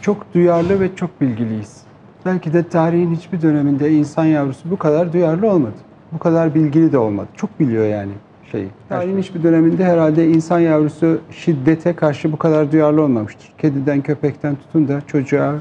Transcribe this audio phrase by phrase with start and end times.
[0.00, 1.82] çok duyarlı ve çok bilgiliyiz.
[2.26, 5.76] Belki de tarihin hiçbir döneminde insan yavrusu bu kadar duyarlı olmadı.
[6.12, 7.28] Bu kadar bilgili de olmadı.
[7.36, 8.12] Çok biliyor yani
[8.52, 8.68] şeyi.
[8.88, 13.52] Tarihin hiçbir döneminde herhalde insan yavrusu şiddete karşı bu kadar duyarlı olmamıştır.
[13.58, 15.54] Kediden, köpekten tutun da çocuğa,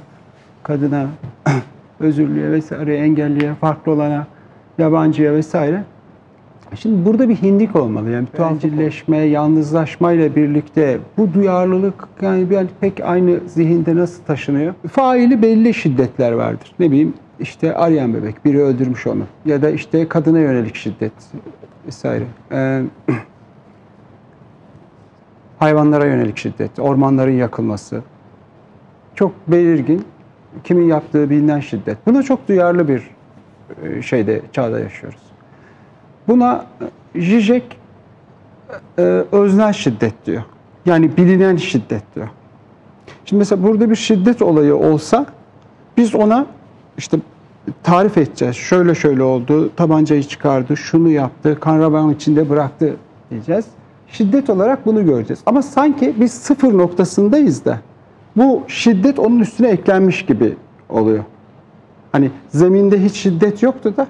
[0.64, 1.08] kadına,
[2.00, 4.28] özürlüye vesaire, engelliye, farklı olana,
[4.78, 5.84] yabancıya vesaire.
[6.76, 8.10] Şimdi burada bir hindik olmalı.
[8.10, 14.74] Yani tuhafilleşme, yalnızlaşma ile birlikte bu duyarlılık yani bir pek aynı zihinde nasıl taşınıyor?
[14.92, 16.72] Faili belli şiddetler vardır.
[16.80, 19.24] Ne bileyim işte arayan bebek, biri öldürmüş onu.
[19.46, 21.14] Ya da işte kadına yönelik şiddet
[21.88, 22.24] vesaire.
[22.52, 22.82] Ee,
[25.60, 28.02] hayvanlara yönelik şiddet, ormanların yakılması.
[29.16, 30.06] Çok belirgin,
[30.64, 31.98] kimin yaptığı bilinen şiddet.
[32.06, 33.10] Buna çok duyarlı bir
[33.84, 35.27] e, şeyde, çağda yaşıyoruz.
[36.28, 36.66] Buna
[37.16, 37.64] Zizek
[38.98, 40.44] e, öznel şiddet diyor.
[40.86, 42.28] Yani bilinen şiddet diyor.
[43.26, 45.26] Şimdi mesela burada bir şiddet olayı olsa
[45.98, 46.46] biz ona
[46.98, 47.18] işte
[47.84, 48.56] tarif edeceğiz.
[48.56, 52.96] Şöyle şöyle oldu, tabancayı çıkardı, şunu yaptı, kan içinde bıraktı
[53.30, 53.66] diyeceğiz.
[54.08, 55.42] Şiddet olarak bunu göreceğiz.
[55.46, 57.80] Ama sanki biz sıfır noktasındayız da
[58.36, 60.56] bu şiddet onun üstüne eklenmiş gibi
[60.90, 61.24] oluyor.
[62.12, 64.08] Hani zeminde hiç şiddet yoktu da.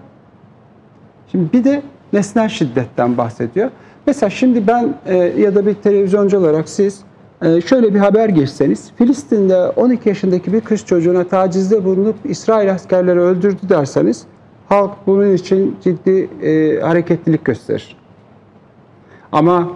[1.32, 1.82] Şimdi bir de
[2.14, 3.72] nesnel şiddetten bahsediyor.
[4.06, 7.02] Mesela şimdi ben e, ya da bir televizyoncu olarak siz
[7.42, 13.20] e, şöyle bir haber geçseniz, Filistin'de 12 yaşındaki bir kız çocuğuna tacizde bulunup İsrail askerleri
[13.20, 14.24] öldürdü derseniz,
[14.70, 17.98] halk bunun için ciddi e, hareketlilik gösterir.
[19.32, 19.70] Ama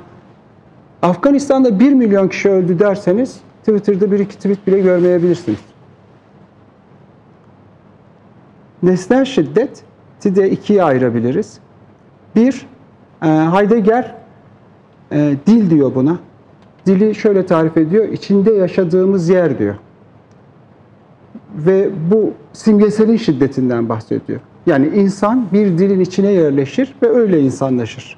[1.01, 5.59] Afganistan'da 1 milyon kişi öldü derseniz, Twitter'da bir iki tweet bile görmeyebilirsiniz.
[8.83, 11.59] Nesnel şiddeti de ikiye ayırabiliriz.
[12.35, 12.65] Bir,
[13.23, 14.15] e, Heidegger
[15.11, 16.19] e, dil diyor buna.
[16.85, 19.75] Dili şöyle tarif ediyor, içinde yaşadığımız yer diyor.
[21.55, 24.39] Ve bu simgeselin şiddetinden bahsediyor.
[24.65, 28.17] Yani insan bir dilin içine yerleşir ve öyle insanlaşır.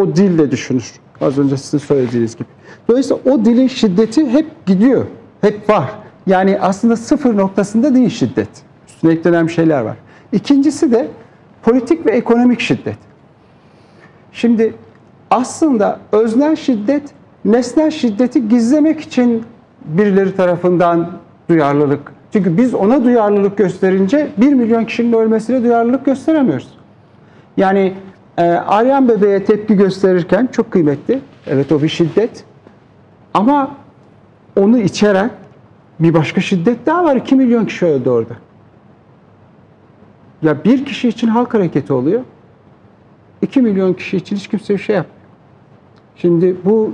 [0.00, 0.92] O dille düşünür.
[1.20, 2.48] Az önce sizin söylediğiniz gibi.
[2.88, 5.04] Dolayısıyla o dilin şiddeti hep gidiyor.
[5.40, 5.90] Hep var.
[6.26, 8.48] Yani aslında sıfır noktasında değil şiddet.
[8.88, 9.96] Üstüne eklenen şeyler var.
[10.32, 11.08] İkincisi de
[11.62, 13.09] politik ve ekonomik şiddet.
[14.32, 14.74] Şimdi
[15.30, 17.02] aslında öznel şiddet
[17.44, 19.44] nesnel şiddeti gizlemek için
[19.84, 21.10] birileri tarafından
[21.48, 22.12] duyarlılık.
[22.32, 26.68] Çünkü biz ona duyarlılık gösterince 1 milyon kişinin ölmesine duyarlılık gösteremiyoruz.
[27.56, 27.94] Yani
[28.38, 31.20] e, arayan bebeğe tepki gösterirken çok kıymetli.
[31.46, 32.44] Evet o bir şiddet.
[33.34, 33.76] Ama
[34.56, 35.30] onu içeren
[36.00, 37.16] bir başka şiddet daha var.
[37.16, 38.34] 2 milyon kişi öldü orada.
[40.42, 42.20] Ya bir kişi için halk hareketi oluyor.
[43.42, 45.20] 2 milyon kişi için hiç kimse bir şey yapmıyor.
[46.16, 46.92] Şimdi bu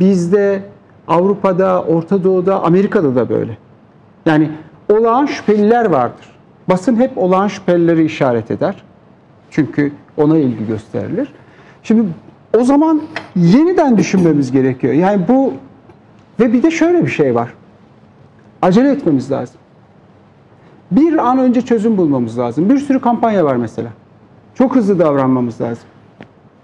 [0.00, 0.62] bizde,
[1.08, 3.58] Avrupa'da, Orta Doğu'da, Amerika'da da böyle.
[4.26, 4.50] Yani
[4.92, 6.26] olağan şüpheliler vardır.
[6.68, 8.82] Basın hep olağan şüphelileri işaret eder.
[9.50, 11.32] Çünkü ona ilgi gösterilir.
[11.82, 12.08] Şimdi
[12.58, 13.02] o zaman
[13.36, 14.94] yeniden düşünmemiz gerekiyor.
[14.94, 15.52] Yani bu
[16.40, 17.54] ve bir de şöyle bir şey var.
[18.62, 19.56] Acele etmemiz lazım.
[20.90, 22.70] Bir an önce çözüm bulmamız lazım.
[22.70, 23.88] Bir sürü kampanya var mesela.
[24.54, 25.84] Çok hızlı davranmamız lazım.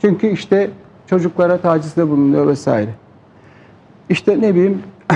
[0.00, 0.70] Çünkü işte
[1.06, 2.91] çocuklara tacizde bulunuyor vesaire.
[4.08, 4.82] İşte ne bileyim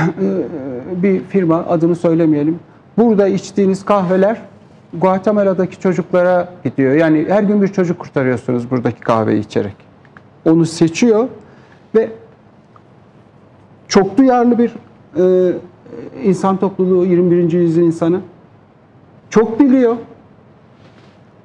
[1.02, 2.58] bir firma adını söylemeyelim.
[2.98, 4.42] Burada içtiğiniz kahveler
[4.94, 6.94] Guatemala'daki çocuklara gidiyor.
[6.94, 9.76] Yani her gün bir çocuk kurtarıyorsunuz buradaki kahveyi içerek.
[10.44, 11.28] Onu seçiyor
[11.94, 12.10] ve
[13.88, 14.72] çok duyarlı bir
[15.16, 15.52] e,
[16.24, 17.52] insan topluluğu 21.
[17.52, 18.20] yüzyıl insanı.
[19.30, 19.96] Çok biliyor.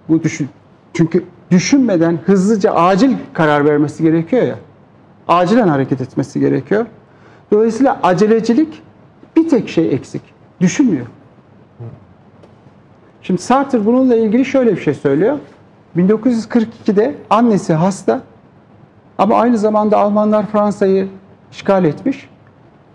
[0.09, 0.49] Bu düşün.
[0.95, 4.55] Çünkü düşünmeden hızlıca acil karar vermesi gerekiyor ya.
[5.27, 6.85] Acilen hareket etmesi gerekiyor.
[7.51, 8.81] Dolayısıyla acelecilik
[9.35, 10.21] bir tek şey eksik.
[10.61, 11.05] Düşünmüyor.
[13.21, 15.37] Şimdi Sartre bununla ilgili şöyle bir şey söylüyor.
[15.97, 18.21] 1942'de annesi hasta
[19.17, 21.07] ama aynı zamanda Almanlar Fransa'yı
[21.51, 22.29] işgal etmiş.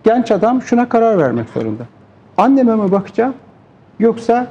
[0.04, 1.82] Genç adam şuna karar vermek zorunda.
[2.36, 3.34] Anneme mi bakacağım
[3.98, 4.46] yoksa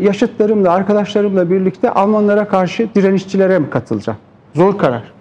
[0.00, 4.18] yaşıtlarımla, arkadaşlarımla birlikte Almanlara karşı direnişçilere mi katılacağım?
[4.54, 5.12] Zor karar.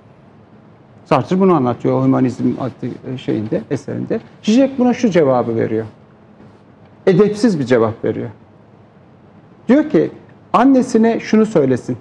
[1.05, 4.19] Sartre bunu anlatıyor o Humanizm adlı şeyinde, eserinde.
[4.43, 5.85] Zizek buna şu cevabı veriyor.
[7.07, 8.29] Edepsiz bir cevap veriyor.
[9.67, 10.11] Diyor ki
[10.53, 11.97] annesine şunu söylesin.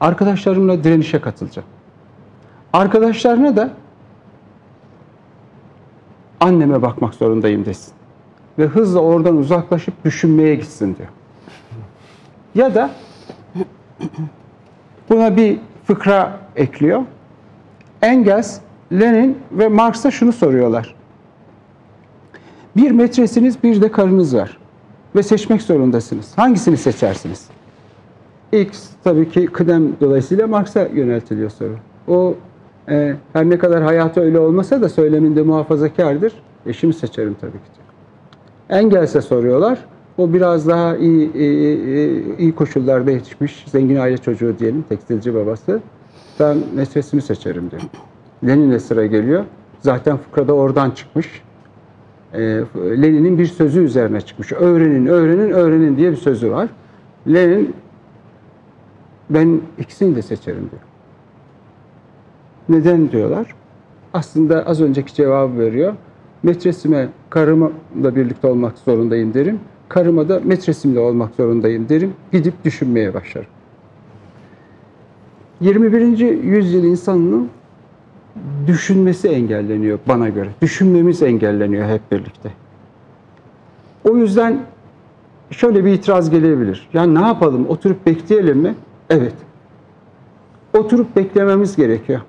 [0.00, 1.68] Arkadaşlarımla direnişe katılacağım.
[2.72, 3.70] Arkadaşlarına da
[6.40, 7.99] anneme bakmak zorundayım desin.
[8.60, 11.08] Ve hızla oradan uzaklaşıp düşünmeye gitsin diyor.
[12.54, 12.90] Ya da
[15.10, 17.02] buna bir fıkra ekliyor.
[18.02, 18.60] Engels,
[18.92, 20.94] Lenin ve Marx'a şunu soruyorlar.
[22.76, 24.58] Bir metresiniz, bir de karınız var.
[25.16, 26.38] Ve seçmek zorundasınız.
[26.38, 27.48] Hangisini seçersiniz?
[28.52, 28.72] İlk
[29.04, 31.76] tabii ki kıdem dolayısıyla Marx'a yöneltiliyor soru.
[32.08, 32.34] O
[32.88, 36.32] e, her ne kadar hayatı öyle olmasa da söyleminde muhafazakardır.
[36.66, 37.80] Eşimi seçerim tabii ki.
[38.70, 39.78] Engels'e soruyorlar.
[40.18, 45.80] O biraz daha iyi, iyi, iyi koşullarda yetişmiş, zengin aile çocuğu diyelim, tekstilci babası.
[46.40, 47.82] Ben metresimi seçerim diyor.
[48.46, 49.44] Lenin'e sıra geliyor.
[49.80, 51.42] Zaten fıkrada oradan çıkmış.
[52.32, 52.40] E,
[52.76, 54.52] Lenin'in bir sözü üzerine çıkmış.
[54.52, 56.68] Öğrenin, öğrenin, öğrenin diye bir sözü var.
[57.28, 57.74] Lenin
[59.30, 60.82] ben ikisini de seçerim diyor.
[62.68, 63.54] Neden diyorlar?
[64.14, 65.94] Aslında az önceki cevabı veriyor.
[66.42, 69.60] Metresime karımla birlikte olmak zorundayım derim.
[69.88, 72.12] Karıma da metresimle olmak zorundayım derim.
[72.32, 73.48] Gidip düşünmeye başlarım.
[75.60, 76.18] 21.
[76.42, 77.48] yüzyıl insanının
[78.66, 80.48] düşünmesi engelleniyor bana göre.
[80.62, 82.50] Düşünmemiz engelleniyor hep birlikte.
[84.04, 84.60] O yüzden
[85.50, 86.88] şöyle bir itiraz gelebilir.
[86.92, 87.68] Yani ne yapalım?
[87.68, 88.74] Oturup bekleyelim mi?
[89.10, 89.34] Evet.
[90.78, 92.20] Oturup beklememiz gerekiyor.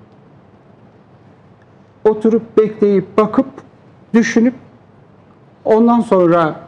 [2.04, 3.46] Oturup bekleyip bakıp
[4.14, 4.54] düşünüp
[5.64, 6.60] ondan sonra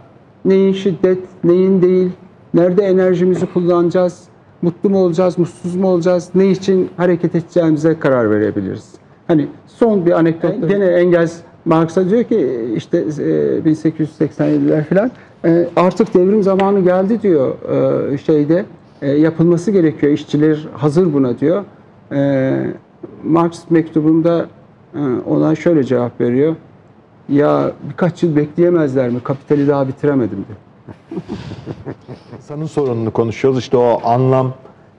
[0.45, 2.11] neyin şiddet, neyin değil,
[2.55, 4.23] nerede enerjimizi kullanacağız,
[4.63, 8.93] mutlu mu olacağız, mutsuz mu olacağız, ne için hareket edeceğimize karar verebiliriz.
[9.27, 10.69] Hani son bir anekdot.
[10.69, 15.11] Gene Engels Marx'a diyor ki işte 1887'ler e, falan
[15.45, 17.55] e, artık devrim zamanı geldi diyor
[18.13, 18.65] e, şeyde
[19.03, 20.13] yapılması gerekiyor.
[20.13, 21.65] İşçiler hazır buna diyor.
[23.25, 24.47] Marx mektubunda
[25.27, 26.57] ona şöyle cevap veriyor.
[27.29, 29.21] Ya birkaç yıl bekleyemezler mi?
[29.23, 30.59] Kapitali daha bitiremedim diyor.
[32.37, 33.59] İnsanın sorununu konuşuyoruz.
[33.61, 34.53] İşte o anlam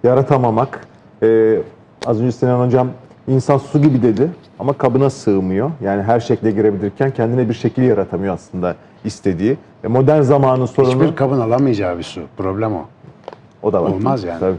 [0.04, 0.88] yaratamamak.
[1.24, 1.58] Ee,
[2.06, 2.88] az önce Sinan Hocam
[3.28, 4.30] insan su gibi dedi
[4.60, 5.72] ama kabına sığmıyor.
[5.82, 9.58] Yani her şekle girebilirken kendine bir şekil yaratamıyor aslında istediği.
[9.84, 10.94] E modern zamanın sorunu...
[10.94, 12.22] Hiçbir kabın alamayacağı bir su.
[12.38, 12.86] Problem o.
[13.62, 13.90] O da var.
[13.90, 14.40] Olmaz yani.
[14.40, 14.58] Tabii.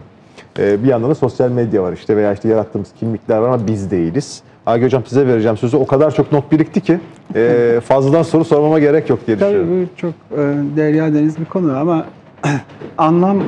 [0.58, 3.90] Ee, bir yandan da sosyal medya var işte veya işte yarattığımız kimlikler var ama biz
[3.90, 4.42] değiliz.
[4.66, 5.76] Agi Hocam size vereceğim sözü.
[5.76, 7.00] O kadar çok not birikti ki
[7.34, 9.68] e, fazladan soru sormama gerek yok diye düşünüyorum.
[9.68, 10.42] Tabii bu çok e,
[10.76, 12.06] derya deniz bir konu ama
[12.98, 13.42] anlam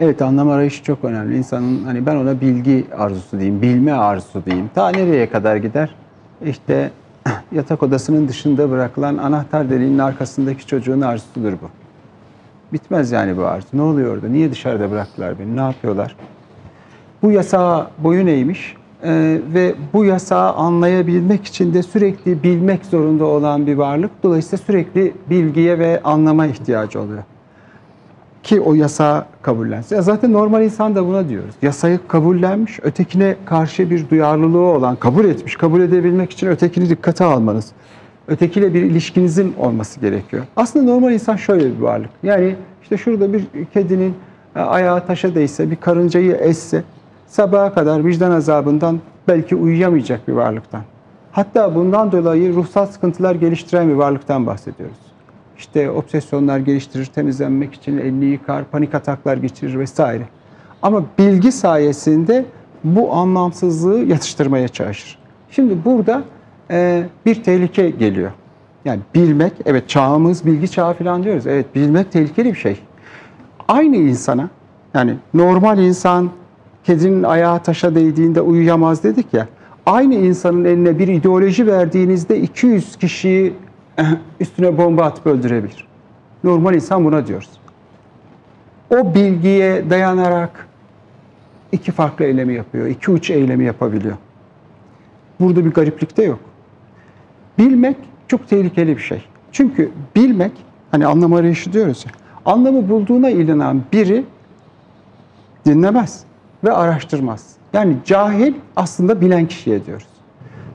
[0.00, 1.36] Evet anlam arayışı çok önemli.
[1.36, 4.70] İnsanın hani ben ona bilgi arzusu diyeyim, bilme arzusu diyeyim.
[4.74, 5.94] Ta nereye kadar gider?
[6.44, 6.90] İşte
[7.52, 11.68] yatak odasının dışında bırakılan anahtar deliğinin arkasındaki çocuğun arzusudur bu.
[12.72, 13.66] Bitmez yani bu arzu.
[13.72, 14.28] Ne oluyor orada?
[14.28, 15.56] Niye dışarıda bıraktılar beni?
[15.56, 16.16] Ne yapıyorlar?
[17.22, 23.66] Bu yasağa boyun eğmiş ee, ve bu yasağı anlayabilmek için de sürekli bilmek zorunda olan
[23.66, 24.10] bir varlık.
[24.22, 27.22] Dolayısıyla sürekli bilgiye ve anlama ihtiyacı oluyor.
[28.42, 30.00] Ki o yasa kabullensin.
[30.00, 31.54] zaten normal insan da buna diyoruz.
[31.62, 37.72] Yasayı kabullenmiş, ötekine karşı bir duyarlılığı olan, kabul etmiş, kabul edebilmek için ötekini dikkate almanız,
[38.28, 40.42] ötekiyle bir ilişkinizin olması gerekiyor.
[40.56, 42.10] Aslında normal insan şöyle bir varlık.
[42.22, 44.14] Yani işte şurada bir kedinin
[44.56, 46.82] e, ayağı taşa değse, bir karıncayı esse,
[47.34, 50.82] sabaha kadar vicdan azabından belki uyuyamayacak bir varlıktan.
[51.32, 54.96] Hatta bundan dolayı ruhsal sıkıntılar geliştiren bir varlıktan bahsediyoruz.
[55.58, 60.22] İşte obsesyonlar geliştirir, temizlenmek için elini yıkar, panik ataklar geçirir vesaire.
[60.82, 62.44] Ama bilgi sayesinde
[62.84, 65.18] bu anlamsızlığı yatıştırmaya çalışır.
[65.50, 66.22] Şimdi burada
[66.70, 68.30] e, bir tehlike geliyor.
[68.84, 71.46] Yani bilmek, evet çağımız bilgi çağı falan diyoruz.
[71.46, 72.80] Evet bilmek tehlikeli bir şey.
[73.68, 74.48] Aynı insana,
[74.94, 76.30] yani normal insan
[76.84, 79.48] kedinin ayağı taşa değdiğinde uyuyamaz dedik ya.
[79.86, 83.52] Aynı insanın eline bir ideoloji verdiğinizde 200 kişiyi
[84.40, 85.88] üstüne bomba atıp öldürebilir.
[86.44, 87.50] Normal insan buna diyoruz.
[88.90, 90.68] O bilgiye dayanarak
[91.72, 94.16] iki farklı eylemi yapıyor, iki uç eylemi yapabiliyor.
[95.40, 96.38] Burada bir gariplik de yok.
[97.58, 97.96] Bilmek
[98.28, 99.24] çok tehlikeli bir şey.
[99.52, 100.52] Çünkü bilmek,
[100.90, 102.12] hani anlam arayışı diyoruz ya,
[102.52, 104.24] anlamı bulduğuna inanan biri
[105.66, 106.24] dinlemez
[106.64, 107.46] ve araştırmaz.
[107.72, 110.06] Yani cahil aslında bilen kişiye diyoruz.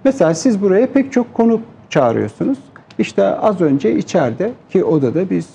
[0.03, 2.57] Mesela siz buraya pek çok konu çağırıyorsunuz.
[2.99, 5.49] İşte az önce içeride ki odada biz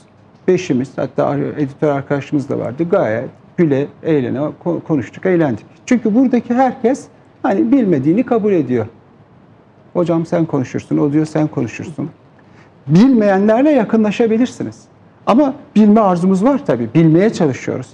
[0.49, 2.88] beşimiz hatta editör arkadaşımız da vardı.
[2.91, 4.41] Gayet güle eğlene
[4.87, 5.67] konuştuk, eğlendik.
[5.87, 7.05] Çünkü buradaki herkes
[7.43, 8.87] hani bilmediğini kabul ediyor.
[9.93, 12.11] Hocam sen konuşursun, o diyor sen konuşursun.
[12.87, 14.83] Bilmeyenlerle yakınlaşabilirsiniz.
[15.26, 16.88] Ama bilme arzumuz var tabii.
[16.95, 17.88] Bilmeye çalışıyoruz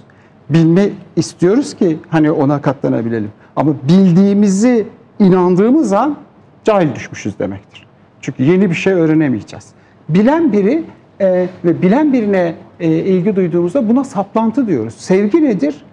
[0.53, 3.31] bilme istiyoruz ki hani ona katlanabilelim.
[3.55, 4.87] Ama bildiğimizi
[5.19, 6.17] inandığımız an
[6.63, 7.87] cahil düşmüşüz demektir.
[8.21, 9.67] Çünkü yeni bir şey öğrenemeyeceğiz.
[10.09, 10.83] Bilen biri
[11.21, 14.93] e, ve bilen birine e, ilgi duyduğumuzda buna saplantı diyoruz.
[14.93, 15.85] Sevgi nedir?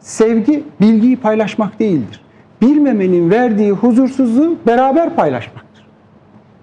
[0.00, 2.20] Sevgi bilgiyi paylaşmak değildir.
[2.62, 5.86] Bilmemenin verdiği huzursuzluğu beraber paylaşmaktır.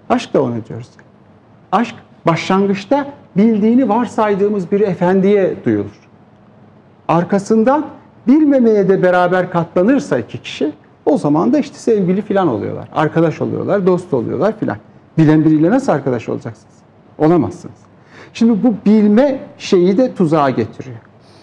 [0.08, 0.88] Aşk da onu diyoruz.
[1.72, 1.94] Aşk
[2.26, 3.06] başlangıçta
[3.36, 6.03] bildiğini varsaydığımız bir efendiye duyulur.
[7.08, 7.86] Arkasından
[8.26, 10.72] bilmemeye de beraber katlanırsa iki kişi
[11.06, 12.88] o zaman da işte sevgili filan oluyorlar.
[12.94, 14.76] Arkadaş oluyorlar, dost oluyorlar filan.
[15.18, 16.74] Bilen biriyle nasıl arkadaş olacaksınız?
[17.18, 17.76] Olamazsınız.
[18.32, 20.96] Şimdi bu bilme şeyi de tuzağa getiriyor.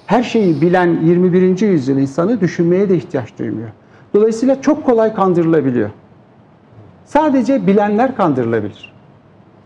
[0.06, 1.62] Her şeyi bilen 21.
[1.62, 3.70] yüzyıl insanı düşünmeye de ihtiyaç duymuyor.
[4.14, 5.90] Dolayısıyla çok kolay kandırılabiliyor.
[7.06, 8.94] Sadece bilenler kandırılabilir.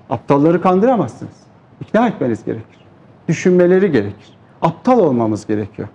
[0.09, 1.33] Aptalları kandıramazsınız.
[1.81, 2.79] İkna etmeniz gerekir.
[3.27, 4.34] Düşünmeleri gerekir.
[4.61, 5.87] Aptal olmamız gerekiyor.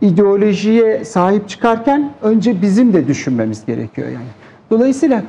[0.00, 4.26] ideolojiye sahip çıkarken önce bizim de düşünmemiz gerekiyor yani.
[4.70, 5.22] Dolayısıyla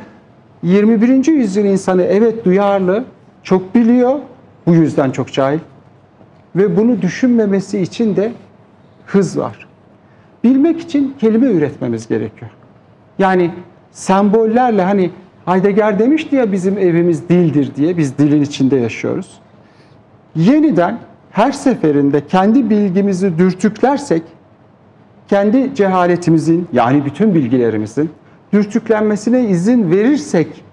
[0.64, 1.28] 21.
[1.28, 3.04] yüzyıl insanı evet duyarlı,
[3.44, 4.20] çok biliyor,
[4.66, 5.60] bu yüzden çok cahil
[6.56, 8.32] ve bunu düşünmemesi için de
[9.06, 9.68] hız var.
[10.44, 12.52] Bilmek için kelime üretmemiz gerekiyor.
[13.20, 13.52] Yani
[13.92, 15.12] sembollerle hani
[15.48, 19.40] Heidegger demişti ya bizim evimiz dildir diye biz dilin içinde yaşıyoruz.
[20.36, 21.00] Yeniden
[21.32, 24.24] her seferinde kendi bilgimizi dürtüklersek
[25.28, 28.10] kendi cehaletimizin yani bütün bilgilerimizin
[28.54, 30.64] dürtüklenmesine izin verirsek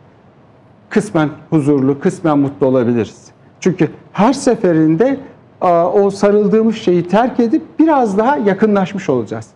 [0.90, 3.25] kısmen huzurlu, kısmen mutlu olabiliriz.
[3.61, 5.16] Çünkü her seferinde
[5.95, 9.47] o sarıldığımız şeyi terk edip biraz daha yakınlaşmış olacağız.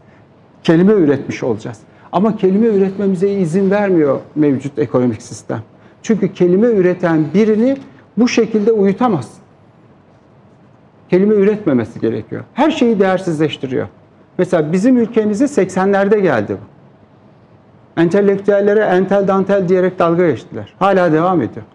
[0.63, 1.79] Kelime üretmiş olacağız.
[2.13, 5.63] Ama kelime üretmemize izin vermiyor mevcut ekonomik sistem.
[6.03, 7.77] Çünkü kelime üreten birini
[8.17, 9.39] bu şekilde uyutamazsın.
[11.09, 12.45] Kelime üretmemesi gerekiyor.
[12.55, 13.89] Her şeyi değersizleştiriyor.
[14.39, 16.79] Mesela bizim ülkemize 80'lerde geldi bu.
[18.01, 20.75] Entelektüellere entel dantel diyerek dalga geçtiler.
[20.79, 21.67] Hala devam ediyor.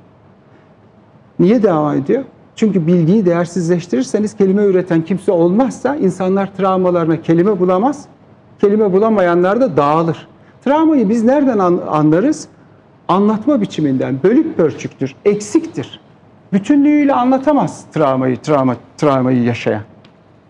[1.39, 2.23] Niye devam ediyor?
[2.55, 8.05] Çünkü bilgiyi değersizleştirirseniz kelime üreten kimse olmazsa insanlar travmalarına kelime bulamaz.
[8.63, 10.27] Kelime bulamayanlar da dağılır.
[10.65, 12.47] Travmayı biz nereden anlarız?
[13.07, 15.99] Anlatma biçiminden bölük pörçüktür, eksiktir.
[16.53, 19.81] Bütünlüğüyle anlatamaz travmayı, travma, travmayı yaşayan.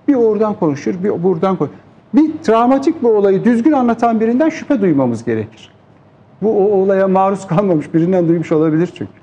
[0.08, 1.76] Bir oradan konuşur, bir buradan konuşur
[2.14, 5.72] bir travmatik bir olayı düzgün anlatan birinden şüphe duymamız gerekir.
[6.42, 9.14] Bu o olaya maruz kalmamış birinden duymuş olabilir çünkü.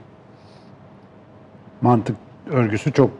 [1.82, 2.16] Mantık
[2.50, 3.10] örgüsü çok.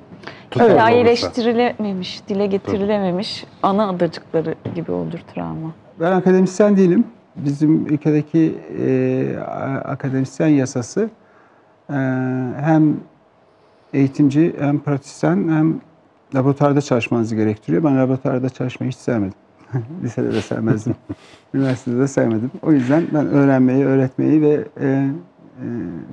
[0.51, 0.89] Tutarlı olursa.
[0.89, 5.73] Hikayeleştirilememiş, dile getirilememiş ana adacıkları gibi olur travma.
[6.01, 7.05] Ben akademisyen değilim.
[7.37, 9.37] Bizim ülkedeki e,
[9.85, 11.11] akademisyen yasası
[11.91, 11.95] e,
[12.61, 12.97] hem
[13.93, 15.81] eğitimci hem pratisyen hem
[16.35, 17.85] laboratuvarda çalışmanızı gerektiriyor.
[17.85, 19.39] Ben laboratuvarda çalışmayı hiç sevmedim.
[20.03, 20.95] Lisede de sevmezdim.
[21.55, 22.51] Üniversitede de sevmedim.
[22.63, 25.09] O yüzden ben öğrenmeyi, öğretmeyi ve e, e,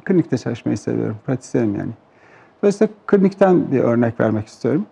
[0.06, 1.18] klinikte çalışmayı seviyorum.
[1.26, 1.92] Pratisyenim yani.
[2.62, 4.86] Dolayısıyla klinikten bir örnek vermek istiyorum.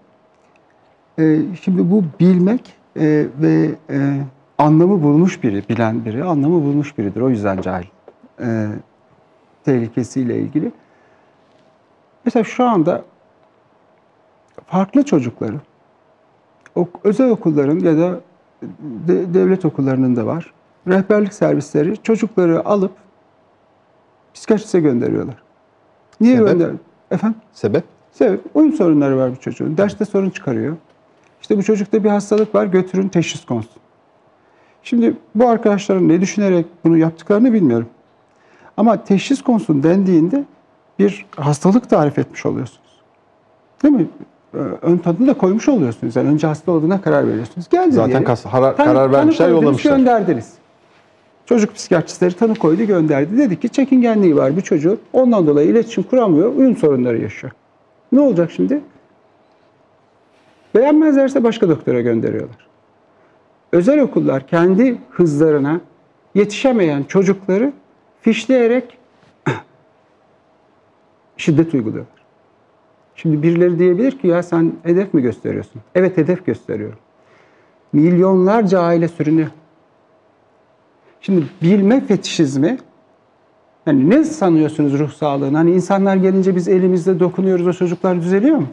[1.19, 4.17] E, şimdi bu bilmek e, ve e,
[4.57, 7.21] anlamı bulmuş biri, bilen biri, anlamı bulmuş biridir.
[7.21, 7.87] O yüzden cahil.
[8.41, 8.67] E,
[9.63, 10.71] tehlikesiyle ilgili.
[12.25, 13.03] Mesela şu anda
[14.67, 15.55] farklı çocukları
[17.03, 18.19] özel okulların ya da
[19.07, 20.53] de, devlet okullarının da var.
[20.87, 22.91] Rehberlik servisleri çocukları alıp
[24.33, 25.43] psikiyatriste gönderiyorlar.
[26.21, 26.79] Niye Sebep?
[27.11, 27.37] Efendim?
[27.53, 27.83] Sebep?
[28.11, 29.77] Sebep uyum sorunları var bu çocuğun.
[29.77, 30.75] Derste sorun çıkarıyor.
[31.41, 33.81] İşte bu çocukta bir hastalık var götürün teşhis konsun.
[34.83, 37.87] Şimdi bu arkadaşların ne düşünerek bunu yaptıklarını bilmiyorum.
[38.77, 40.43] Ama teşhis konsun dendiğinde
[40.99, 43.01] bir hastalık tarif etmiş oluyorsunuz.
[43.83, 44.07] Değil mi?
[44.53, 46.15] Ee, ön tadını da koymuş oluyorsunuz.
[46.15, 47.69] Yani önce hasta olduğuna karar veriyorsunuz.
[47.69, 48.25] Geldi Zaten diyelim.
[48.77, 49.97] Tanı- karar vermişler, yollamışlar.
[49.97, 50.53] gönderdiniz.
[51.45, 53.37] Çocuk psikiyatristleri tanı koydu gönderdi.
[53.37, 54.99] Dedi ki çekingenliği var bu çocuğun.
[55.13, 56.55] Ondan dolayı iletişim kuramıyor.
[56.55, 57.53] Uyum sorunları yaşıyor.
[58.11, 58.81] Ne olacak şimdi?
[60.75, 62.67] Beğenmezlerse başka doktora gönderiyorlar.
[63.71, 65.81] Özel okullar kendi hızlarına
[66.35, 67.73] yetişemeyen çocukları
[68.21, 68.97] fişleyerek
[71.37, 72.15] şiddet uyguluyorlar.
[73.15, 75.81] Şimdi birileri diyebilir ki ya sen hedef mi gösteriyorsun?
[75.95, 76.99] Evet hedef gösteriyorum.
[77.93, 79.49] Milyonlarca aile sürünüyor.
[81.25, 82.77] Şimdi bilme fetişizmi
[83.85, 85.57] hani ne sanıyorsunuz ruh sağlığını?
[85.57, 88.67] Hani insanlar gelince biz elimizde dokunuyoruz o çocuklar düzeliyor mu?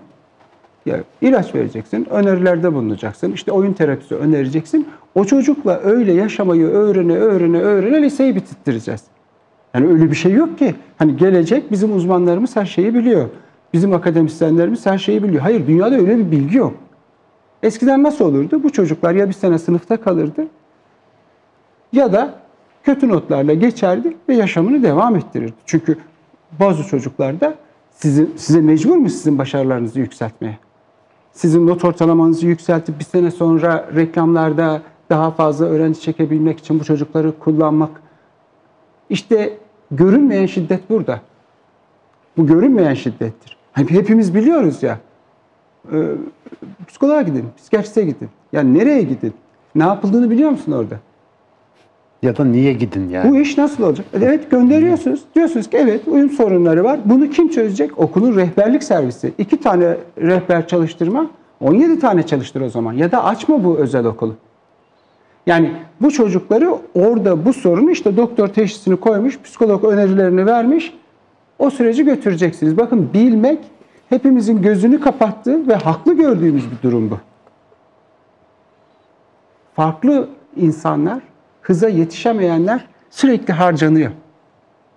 [0.87, 4.88] Ya ilaç vereceksin, önerilerde bulunacaksın, işte oyun terapisi önereceksin.
[5.14, 9.02] O çocukla öyle yaşamayı öğrene öğrene öğrene liseyi bitirttireceğiz.
[9.75, 10.75] Yani öyle bir şey yok ki.
[10.99, 13.28] Hani gelecek bizim uzmanlarımız her şeyi biliyor.
[13.73, 15.42] Bizim akademisyenlerimiz her şeyi biliyor.
[15.42, 16.75] Hayır dünyada öyle bir bilgi yok.
[17.62, 18.62] Eskiden nasıl olurdu?
[18.62, 20.47] Bu çocuklar ya bir sene sınıfta kalırdı
[21.92, 22.41] ya da
[22.82, 25.54] kötü notlarla geçerdi ve yaşamını devam ettirirdi.
[25.66, 25.98] Çünkü
[26.60, 27.54] bazı çocuklarda
[27.90, 30.58] sizin, size mecbur mu sizin başarılarınızı yükseltmeye?
[31.32, 37.38] Sizin not ortalamanızı yükseltip bir sene sonra reklamlarda daha fazla öğrenci çekebilmek için bu çocukları
[37.38, 37.90] kullanmak.
[39.10, 39.58] İşte
[39.90, 41.20] görünmeyen şiddet burada.
[42.36, 43.56] Bu görünmeyen şiddettir.
[43.72, 44.98] Hepimiz biliyoruz ya.
[45.92, 46.14] Ee,
[46.88, 48.28] psikoloğa gidin, psikiyatriste gidin.
[48.52, 49.34] Yani nereye gidin?
[49.74, 50.96] Ne yapıldığını biliyor musun orada?
[52.23, 53.31] Ya da niye gidin yani?
[53.31, 54.07] Bu iş nasıl olacak?
[54.12, 55.21] Evet gönderiyorsunuz.
[55.35, 57.00] Diyorsunuz ki evet uyum sorunları var.
[57.05, 57.99] Bunu kim çözecek?
[57.99, 59.33] Okulun rehberlik servisi.
[59.38, 61.31] İki tane rehber çalıştırma.
[61.61, 62.93] 17 tane çalıştır o zaman.
[62.93, 64.35] Ya da açma bu özel okulu.
[65.47, 70.95] Yani bu çocukları orada bu sorunu işte doktor teşhisini koymuş, psikolog önerilerini vermiş.
[71.59, 72.76] O süreci götüreceksiniz.
[72.76, 73.59] Bakın bilmek
[74.09, 77.19] hepimizin gözünü kapattığı ve haklı gördüğümüz bir durum bu.
[79.75, 81.23] Farklı insanlar,
[81.62, 84.11] hıza yetişemeyenler sürekli harcanıyor.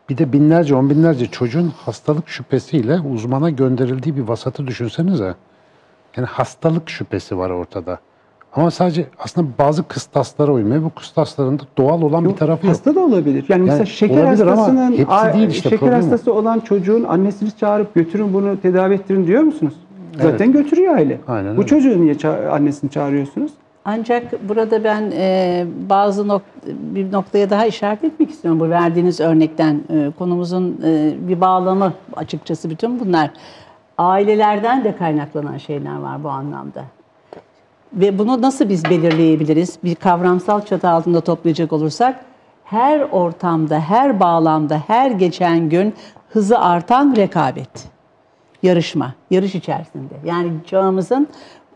[0.10, 5.36] Bir de binlerce, on binlerce çocuğun hastalık şüphesiyle uzmana gönderildiği bir vasatı düşünsenize.
[6.17, 8.00] Yani hastalık şüphesi var ortada.
[8.53, 10.84] Ama sadece aslında bazı kıstaslara uymuyor.
[10.84, 12.75] Bu kıstasların da doğal olan bir tarafı yok.
[12.75, 13.45] Hasta da olabilir.
[13.50, 14.98] Yani, mesela şeker hastasının
[15.34, 15.95] değil işte, şeker o.
[15.95, 19.74] hastası olan çocuğun annesini çağırıp götürün bunu tedavi ettirin diyor musunuz?
[20.22, 21.19] Zaten götürüyor aile.
[21.27, 21.67] Aynen Bu öyle.
[21.67, 23.51] çocuğu niye ça- annesini çağırıyorsunuz?
[23.85, 28.59] Ancak burada ben e, bazı nok- bir noktaya daha işaret etmek istiyorum.
[28.59, 33.29] Bu verdiğiniz örnekten e, konumuzun e, bir bağlamı açıkçası bütün bunlar.
[33.97, 36.83] Ailelerden de kaynaklanan şeyler var bu anlamda.
[37.93, 39.79] Ve bunu nasıl biz belirleyebiliriz?
[39.83, 42.25] Bir kavramsal çatı altında toplayacak olursak
[42.63, 45.93] her ortamda, her bağlamda, her geçen gün
[46.29, 47.87] hızı artan rekabet
[48.63, 50.13] yarışma, yarış içerisinde.
[50.25, 51.27] Yani çağımızın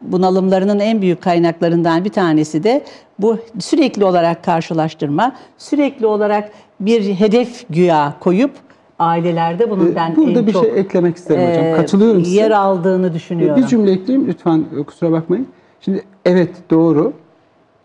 [0.02, 2.84] bunalımlarının en büyük kaynaklarından bir tanesi de
[3.20, 8.52] bu sürekli olarak karşılaştırma, sürekli olarak bir hedef güya koyup
[9.00, 11.66] ailelerde bunun ben Burada en bir çok şey eklemek isterim hocam.
[11.66, 12.38] e, Katılıyorum size.
[12.38, 13.62] yer aldığını düşünüyorum.
[13.64, 15.48] Bir cümle ekleyeyim lütfen e, kusura bakmayın.
[15.82, 17.14] Şimdi evet doğru.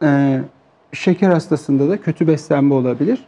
[0.03, 0.41] Ee,
[0.93, 3.25] şeker hastasında da kötü beslenme olabilir.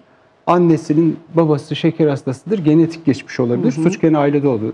[0.47, 2.59] Annesinin babası şeker hastasıdır.
[2.59, 3.73] Genetik geçmiş olabilir.
[3.73, 4.73] Suç gene ailede olur.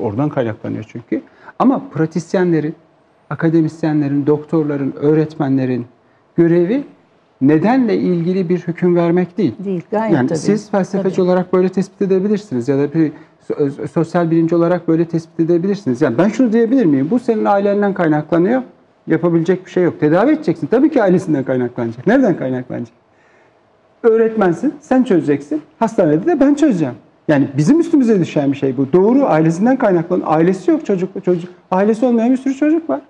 [0.00, 1.22] Oradan kaynaklanıyor çünkü.
[1.58, 2.74] Ama pratisyenlerin,
[3.32, 5.86] akademisyenlerin, doktorların, öğretmenlerin
[6.36, 6.84] görevi
[7.40, 9.54] nedenle ilgili bir hüküm vermek değil.
[9.64, 10.38] Değil, gayet yani tabii.
[10.38, 11.24] siz felsefeci Tabii.
[11.26, 13.12] olarak böyle tespit edebilirsiniz ya da bir
[13.48, 16.02] so- sosyal bilimci olarak böyle tespit edebilirsiniz.
[16.02, 17.08] Yani ben şunu diyebilir miyim?
[17.10, 18.62] Bu senin ailenden kaynaklanıyor.
[19.06, 20.00] Yapabilecek bir şey yok.
[20.00, 20.66] Tedavi edeceksin.
[20.66, 22.06] Tabii ki ailesinden kaynaklanacak.
[22.06, 22.94] Nereden kaynaklanacak?
[24.02, 25.62] Öğretmensin, sen çözeceksin.
[25.78, 26.94] Hastanede de ben çözeceğim.
[27.28, 28.92] Yani bizim üstümüze düşen bir şey bu.
[28.92, 30.22] Doğru ailesinden kaynaklanan.
[30.26, 31.50] Ailesi yok çocuk, çocuk.
[31.70, 33.00] Ailesi olmayan bir sürü çocuk var.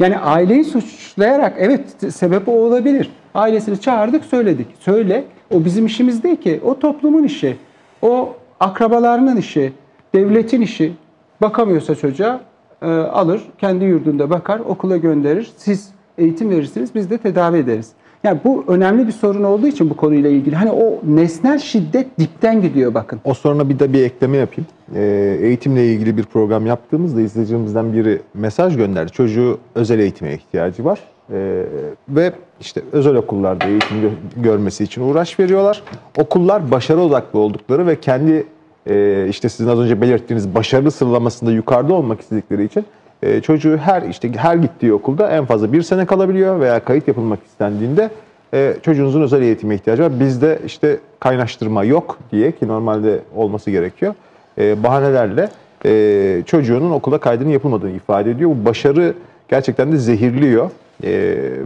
[0.00, 3.10] Yani aileyi suçlayarak evet sebep o olabilir.
[3.34, 4.66] Ailesini çağırdık söyledik.
[4.80, 6.60] Söyle o bizim işimiz değil ki.
[6.64, 7.56] O toplumun işi.
[8.02, 9.72] O akrabalarının işi.
[10.14, 10.92] Devletin işi.
[11.40, 12.40] Bakamıyorsa çocuğa
[12.82, 15.52] e, alır kendi yurdunda bakar okula gönderir.
[15.56, 17.92] Siz eğitim verirsiniz biz de tedavi ederiz.
[18.24, 20.56] Yani bu önemli bir sorun olduğu için bu konuyla ilgili.
[20.56, 23.20] Hani o nesnel şiddet dipten gidiyor bakın.
[23.24, 24.66] O soruna bir de bir ekleme yapayım.
[24.94, 29.12] Ee, eğitimle ilgili bir program yaptığımızda izleyicimizden biri mesaj gönderdi.
[29.12, 31.00] Çocuğu özel eğitime ihtiyacı var.
[31.32, 31.62] Ee,
[32.08, 35.82] ve işte özel okullarda eğitim gö- görmesi için uğraş veriyorlar.
[36.18, 38.46] Okullar başarı odaklı oldukları ve kendi
[38.90, 42.84] e, işte sizin az önce belirttiğiniz başarı sıralamasında yukarıda olmak istedikleri için
[43.22, 47.38] e, çocuğu her işte her gittiği okulda en fazla bir sene kalabiliyor veya kayıt yapılmak
[47.46, 48.10] istendiğinde
[48.54, 50.20] e, çocuğunuzun özel eğitime ihtiyacı var.
[50.20, 54.14] Bizde işte kaynaştırma yok diye ki normalde olması gerekiyor.
[54.58, 55.48] E, bahanelerle
[55.84, 58.50] e, çocuğunun okula kaydının yapılmadığını ifade ediyor.
[58.50, 59.14] Bu başarı
[59.48, 60.70] gerçekten de zehirliyor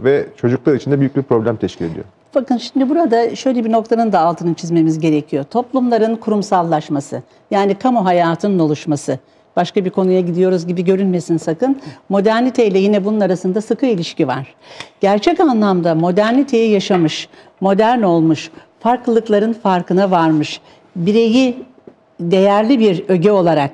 [0.03, 2.05] ve çocuklar için de büyük bir problem teşkil ediyor.
[2.35, 5.43] Bakın şimdi burada şöyle bir noktanın da altını çizmemiz gerekiyor.
[5.43, 9.19] Toplumların kurumsallaşması, yani kamu hayatının oluşması.
[9.55, 11.81] Başka bir konuya gidiyoruz gibi görünmesin sakın.
[12.09, 14.55] Modernite ile yine bunun arasında sıkı ilişki var.
[15.01, 17.29] Gerçek anlamda moderniteyi yaşamış,
[17.61, 20.61] modern olmuş, farklılıkların farkına varmış,
[20.95, 21.63] bireyi
[22.19, 23.71] değerli bir öge olarak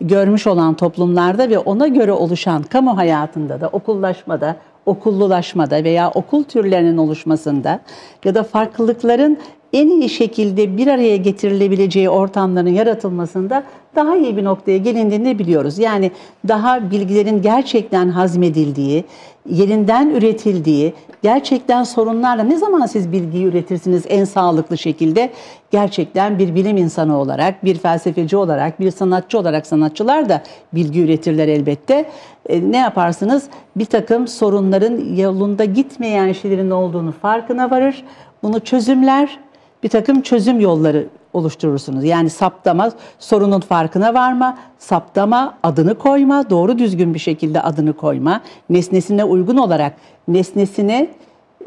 [0.00, 6.96] görmüş olan toplumlarda ve ona göre oluşan kamu hayatında da okullaşmada, okullulaşmada veya okul türlerinin
[6.96, 7.80] oluşmasında
[8.24, 9.38] ya da farklılıkların
[9.72, 13.64] en iyi şekilde bir araya getirilebileceği ortamların yaratılmasında
[13.96, 15.78] daha iyi bir noktaya gelindiğini biliyoruz.
[15.78, 16.10] Yani
[16.48, 19.04] daha bilgilerin gerçekten hazmedildiği,
[19.50, 25.30] yerinden üretildiği, gerçekten sorunlarla ne zaman siz bilgiyi üretirsiniz en sağlıklı şekilde?
[25.70, 31.48] Gerçekten bir bilim insanı olarak, bir felsefeci olarak, bir sanatçı olarak sanatçılar da bilgi üretirler
[31.48, 32.10] elbette.
[32.48, 33.44] E, ne yaparsınız?
[33.76, 38.04] Bir takım sorunların yolunda gitmeyen şeylerin olduğunu farkına varır.
[38.42, 39.38] Bunu çözümler,
[39.82, 42.04] bir takım çözüm yolları oluşturursunuz.
[42.04, 49.24] Yani saptama, sorunun farkına varma, saptama, adını koyma, doğru düzgün bir şekilde adını koyma, nesnesine
[49.24, 49.94] uygun olarak
[50.28, 51.08] nesnesine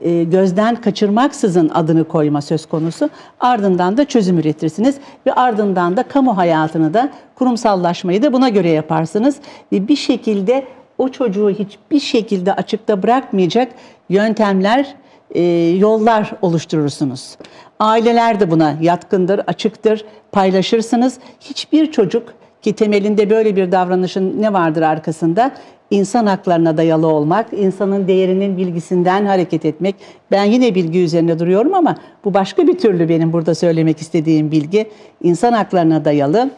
[0.01, 3.09] e, gözden kaçırmaksızın adını koyma söz konusu.
[3.39, 9.35] Ardından da çözüm üretirsiniz ve ardından da kamu hayatını da kurumsallaşmayı da buna göre yaparsınız
[9.71, 10.65] ve bir şekilde
[10.97, 13.71] o çocuğu hiçbir şekilde açıkta bırakmayacak
[14.09, 14.95] yöntemler,
[15.35, 15.41] e,
[15.77, 17.37] yollar oluşturursunuz.
[17.81, 21.17] Aileler de buna yatkındır, açıktır, paylaşırsınız.
[21.39, 25.51] Hiçbir çocuk ki temelinde böyle bir davranışın ne vardır arkasında?
[25.91, 29.95] İnsan haklarına dayalı olmak, insanın değerinin bilgisinden hareket etmek.
[30.31, 34.89] Ben yine bilgi üzerine duruyorum ama bu başka bir türlü benim burada söylemek istediğim bilgi.
[35.23, 36.49] İnsan haklarına dayalı,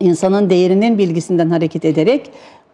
[0.00, 2.30] insanın değerinin bilgisinden hareket ederek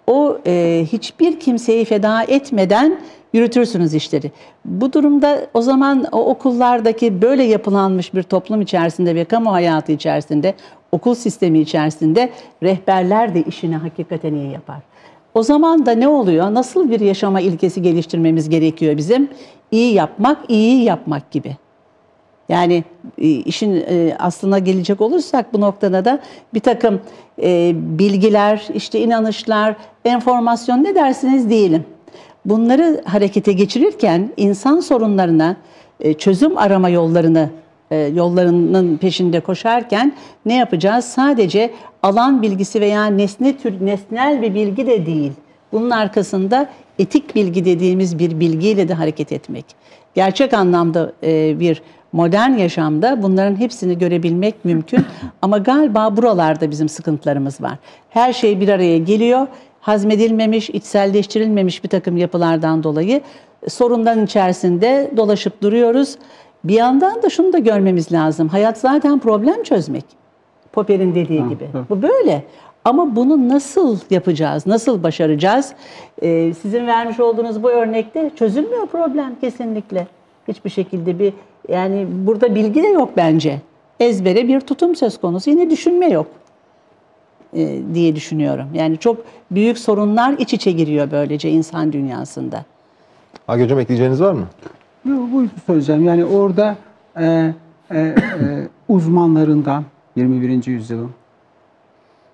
[0.07, 3.01] o e, hiçbir kimseyi feda etmeden
[3.33, 4.33] yürütürsünüz işleri.
[4.65, 10.55] Bu durumda o zaman o okullardaki böyle yapılanmış bir toplum içerisinde ve kamu hayatı içerisinde,
[10.93, 12.31] okul sistemi içerisinde
[12.63, 14.79] rehberler de işini hakikaten iyi yapar.
[15.35, 16.55] O zaman da ne oluyor?
[16.55, 19.29] Nasıl bir yaşama ilkesi geliştirmemiz gerekiyor bizim?
[19.71, 21.57] İyi yapmak, iyi yapmak gibi.
[22.49, 22.85] Yani
[23.19, 26.21] e, işin e, aslına gelecek olursak bu noktada da
[26.55, 27.01] bir takım
[27.43, 31.85] e, bilgiler, işte inanışlar, enformasyon ne dersiniz diyelim.
[32.45, 35.57] Bunları harekete geçirirken insan sorunlarına
[36.19, 37.51] çözüm arama yollarını
[38.15, 40.13] yollarının peşinde koşarken
[40.47, 41.05] ne yapacağız?
[41.05, 41.71] Sadece
[42.03, 45.33] alan bilgisi veya nesne tür nesnel bir bilgi de değil.
[45.73, 49.65] Bunun arkasında etik bilgi dediğimiz bir bilgiyle de hareket etmek.
[50.15, 51.13] Gerçek anlamda
[51.61, 51.83] bir
[52.17, 55.05] modern yaşamda bunların hepsini görebilmek mümkün.
[55.43, 57.79] Ama galiba buralarda bizim sıkıntılarımız var.
[58.11, 59.47] Her şey bir araya geliyor.
[59.81, 63.21] Hazmedilmemiş, içselleştirilmemiş bir takım yapılardan dolayı
[63.69, 66.17] sorunların içerisinde dolaşıp duruyoruz.
[66.65, 68.49] Bir yandan da şunu da görmemiz lazım.
[68.49, 70.05] Hayat zaten problem çözmek.
[70.73, 71.69] Popper'in dediği gibi.
[71.91, 72.45] Bu böyle.
[72.85, 75.73] Ama bunu nasıl yapacağız, nasıl başaracağız?
[76.23, 80.07] Ee, sizin vermiş olduğunuz bu örnekte çözülmüyor problem kesinlikle.
[80.49, 81.33] Hiçbir şekilde bir
[81.69, 83.61] yani burada bilgi de yok bence.
[84.01, 85.51] Ezbere bir tutum söz konusu.
[85.51, 86.27] Yine düşünme yok
[87.53, 88.67] e, diye düşünüyorum.
[88.75, 89.17] Yani çok
[89.51, 92.65] büyük sorunlar iç içe giriyor böylece insan dünyasında.
[93.49, 94.47] Agi Hocam ekleyeceğiniz var mı?
[95.05, 96.05] Yok, buydu söyleyeceğim.
[96.05, 96.77] Yani orada
[97.21, 97.55] e,
[97.91, 98.15] e, e,
[98.89, 99.85] uzmanlarından
[100.17, 100.67] 21.
[100.67, 101.11] yüzyılın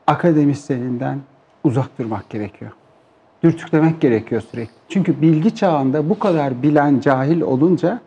[0.07, 1.19] akademisyeninden
[1.65, 2.71] uzak durmak gerekiyor.
[3.45, 4.73] Dürtüklemek gerekiyor sürekli.
[4.89, 8.01] Çünkü bilgi çağında bu kadar bilen cahil olunca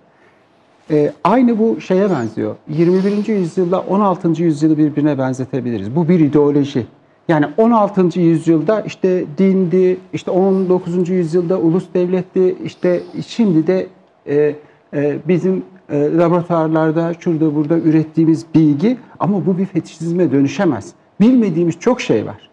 [0.91, 2.55] e, aynı bu şeye benziyor.
[2.69, 3.27] 21.
[3.27, 4.43] yüzyılda 16.
[4.43, 5.95] yüzyılı birbirine benzetebiliriz.
[5.95, 6.85] Bu bir ideoloji.
[7.27, 8.19] Yani 16.
[8.19, 11.09] yüzyılda işte dindi, işte 19.
[11.09, 13.87] yüzyılda ulus devletti, işte şimdi de
[14.27, 14.55] e,
[14.93, 20.93] e, bizim e, laboratuvarlarda şurada burada ürettiğimiz bilgi ama bu bir fetişizme dönüşemez.
[21.21, 22.49] Bilmediğimiz çok şey var.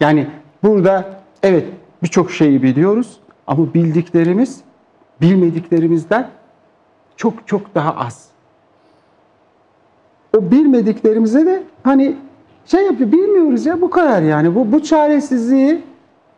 [0.00, 0.26] Yani
[0.62, 1.64] burada evet
[2.02, 4.60] birçok şeyi biliyoruz ama bildiklerimiz
[5.20, 6.30] bilmediklerimizden
[7.16, 8.26] çok çok daha az.
[10.36, 12.16] O bilmediklerimize de hani
[12.66, 15.82] şey yapıyor bilmiyoruz ya bu kadar yani bu bu çaresizliği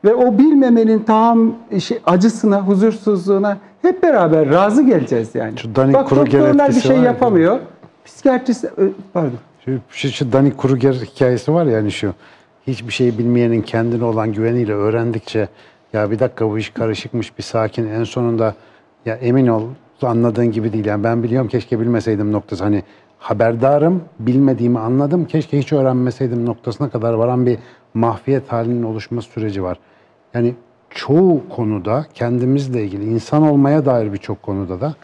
[0.05, 5.59] ve o bilmemenin tam şey, acısına, huzursuzluğuna hep beraber razı geleceğiz yani.
[5.59, 7.05] Şu Dunning Bak doktorlar bir şey var ya.
[7.05, 7.61] yapamıyor.
[8.05, 8.65] Psikiyatrist
[9.13, 9.39] pardon.
[9.65, 12.15] Şu, şu, şu Danny Kruger hikayesi var ya hani şu
[12.67, 15.49] hiçbir şeyi bilmeyenin kendine olan güveniyle öğrendikçe
[15.93, 18.55] ya bir dakika bu iş karışıkmış bir sakin en sonunda
[19.07, 19.63] ya emin ol
[20.07, 22.83] anladığın gibi değil yani ben biliyorum keşke bilmeseydim noktası hani
[23.19, 27.59] haberdarım bilmediğimi anladım keşke hiç öğrenmeseydim noktasına kadar varan bir
[27.95, 29.79] mahfiyet halinin oluşması süreci var.
[30.35, 30.55] Yani
[30.91, 34.95] çoğu konuda kendimizle ilgili insan olmaya dair birçok konuda da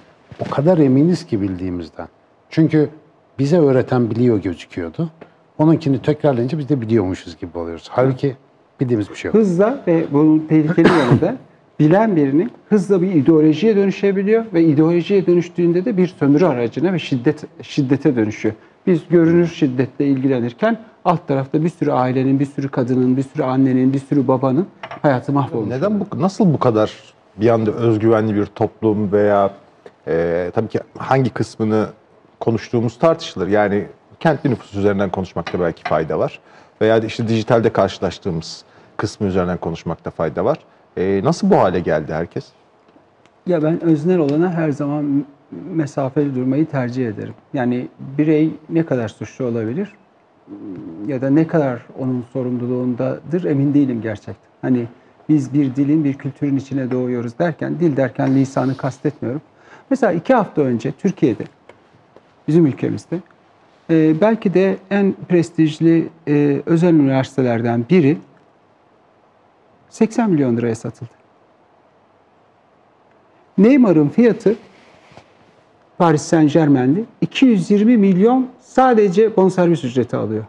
[0.46, 2.08] o kadar eminiz ki bildiğimizden.
[2.50, 2.90] Çünkü
[3.38, 5.10] bize öğreten biliyor gözüküyordu.
[5.58, 7.88] Onunkini tekrarlayınca biz de biliyormuşuz gibi oluyoruz.
[7.90, 8.36] Halbuki
[8.80, 9.34] bildiğimiz bir şey yok.
[9.34, 11.36] Hızla ve bunun tehlikeli yanı da
[11.80, 17.44] bilen birinin hızla bir ideolojiye dönüşebiliyor ve ideolojiye dönüştüğünde de bir sömürü aracına ve şiddet
[17.62, 18.54] şiddete dönüşüyor.
[18.86, 23.92] Biz görünür şiddetle ilgilenirken alt tarafta bir sürü ailenin, bir sürü kadının, bir sürü annenin,
[23.92, 24.66] bir sürü babanın
[25.02, 25.70] hayatı mahvolmuş.
[25.70, 26.92] Neden bu nasıl bu kadar
[27.36, 29.50] bir anda özgüvenli bir toplum veya
[30.08, 31.88] e, tabii ki hangi kısmını
[32.40, 33.48] konuştuğumuz tartışılır.
[33.48, 33.86] Yani
[34.20, 36.40] kentli nüfus üzerinden konuşmakta belki fayda var.
[36.80, 38.64] Veya işte dijitalde karşılaştığımız
[38.96, 40.58] kısmı üzerinden konuşmakta fayda var.
[40.96, 42.46] E, nasıl bu hale geldi herkes?
[43.46, 45.24] Ya ben öznel olana her zaman
[45.74, 47.34] mesafeli durmayı tercih ederim.
[47.54, 49.92] Yani birey ne kadar suçlu olabilir
[51.06, 54.50] ya da ne kadar onun sorumluluğundadır emin değilim gerçekten.
[54.62, 54.86] Hani
[55.28, 59.40] biz bir dilin, bir kültürün içine doğuyoruz derken, dil derken lisanı kastetmiyorum.
[59.90, 61.44] Mesela iki hafta önce Türkiye'de,
[62.48, 63.20] bizim ülkemizde
[63.90, 68.16] e, belki de en prestijli e, özel üniversitelerden biri
[69.94, 71.10] 80 milyon liraya satıldı.
[73.58, 74.56] Neymar'ın fiyatı
[75.98, 80.44] Paris Saint Germain'de 220 milyon sadece bonservis ücreti alıyor.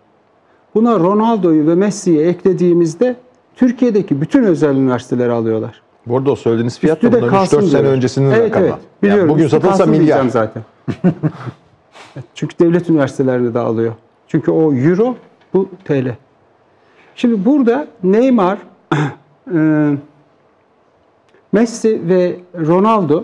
[0.75, 3.15] Buna Ronaldo'yu ve Messi'yi eklediğimizde
[3.55, 5.81] Türkiye'deki bütün özel üniversiteleri alıyorlar.
[6.07, 7.89] Bu arada o söylediğiniz fiyat da bundan 3-4 kalsın sene diyorum.
[7.89, 8.65] öncesinin evet, rakamı.
[8.65, 9.29] Evet, Yani biliyorum.
[9.29, 10.27] bugün Üstü satılsa milyar.
[10.27, 10.63] zaten.
[12.35, 13.93] Çünkü devlet üniversitelerinde de alıyor.
[14.27, 15.15] Çünkü o euro,
[15.53, 16.15] bu TL.
[17.15, 18.57] Şimdi burada Neymar,
[19.53, 19.91] e,
[21.51, 23.23] Messi ve Ronaldo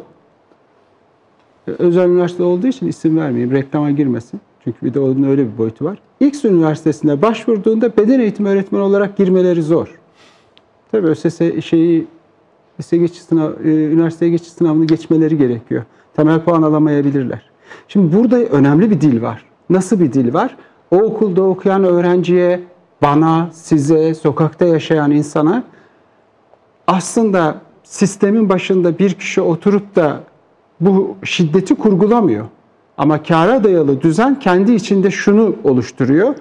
[1.67, 4.41] özel üniversite olduğu için isim vermeyeyim, reklama girmesin.
[4.63, 5.97] Çünkü bir de onun öyle bir boyutu var.
[6.19, 9.99] X üniversitesine başvurduğunda beden eğitimi öğretmeni olarak girmeleri zor.
[10.91, 12.07] Tabii ÖSS şeyi
[12.79, 15.84] lise geçiş sınav, e, üniversiteye geçiş sınavını geçmeleri gerekiyor.
[16.15, 17.49] Temel puan alamayabilirler.
[17.88, 19.45] Şimdi burada önemli bir dil var.
[19.69, 20.57] Nasıl bir dil var?
[20.91, 22.60] O okulda okuyan öğrenciye,
[23.01, 25.63] bana, size, sokakta yaşayan insana
[26.87, 30.19] aslında sistemin başında bir kişi oturup da
[30.79, 32.45] bu şiddeti kurgulamıyor.
[32.97, 36.35] Ama kâra dayalı düzen kendi içinde şunu oluşturuyor.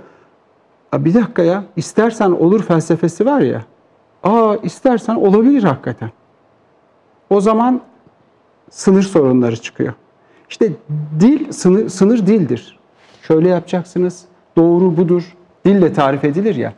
[0.93, 3.65] "Aa, Bir dakika ya, istersen olur felsefesi var ya.
[4.23, 6.11] Aa istersen olabilir hakikaten.
[7.31, 7.81] O zaman
[8.71, 9.93] sınır sorunları çıkıyor.
[10.51, 10.73] İşte
[11.21, 12.79] dil sınır, sınır dildir.
[13.23, 14.25] Şöyle yapacaksınız,
[14.57, 15.37] doğru budur.
[15.65, 16.73] Dille tarif edilir ya.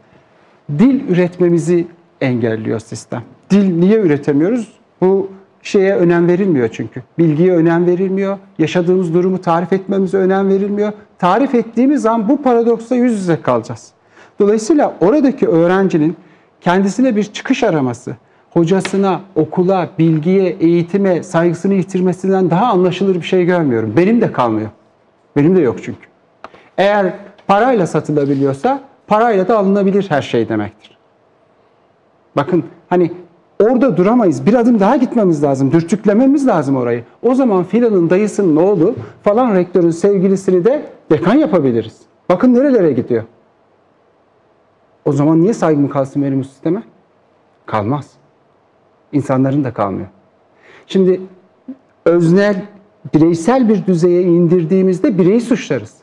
[0.78, 1.86] Dil üretmemizi
[2.20, 3.22] engelliyor sistem.
[3.52, 4.72] Dil niye üretemiyoruz?
[5.00, 5.28] Bu
[5.62, 7.02] şeye önem verilmiyor çünkü.
[7.18, 8.38] Bilgiye önem verilmiyor.
[8.58, 10.92] Yaşadığımız durumu tarif etmemize önem verilmiyor.
[11.18, 13.92] Tarif ettiğimiz an bu paradoksa yüz yüze kalacağız.
[14.40, 16.16] Dolayısıyla oradaki öğrencinin
[16.60, 18.16] kendisine bir çıkış araması,
[18.50, 23.92] hocasına, okula, bilgiye, eğitime saygısını yitirmesinden daha anlaşılır bir şey görmüyorum.
[23.96, 24.70] Benim de kalmıyor.
[25.36, 26.08] Benim de yok çünkü.
[26.78, 27.12] Eğer
[27.46, 30.98] parayla satılabiliyorsa parayla da alınabilir her şey demektir.
[32.36, 33.12] Bakın hani
[33.58, 34.46] orada duramayız.
[34.46, 35.72] Bir adım daha gitmemiz lazım.
[35.72, 37.04] Dürtüklememiz lazım orayı.
[37.22, 42.00] O zaman filanın dayısının oğlu falan rektörün sevgilisini de dekan yapabiliriz.
[42.28, 43.22] Bakın nerelere gidiyor.
[45.04, 46.82] O zaman niye saygım kalsın benim bu sisteme?
[47.66, 48.10] Kalmaz.
[49.12, 50.08] İnsanların da kalmıyor.
[50.86, 51.20] Şimdi
[52.04, 52.62] öznel,
[53.14, 55.94] bireysel bir düzeye indirdiğimizde bireyi suçlarız.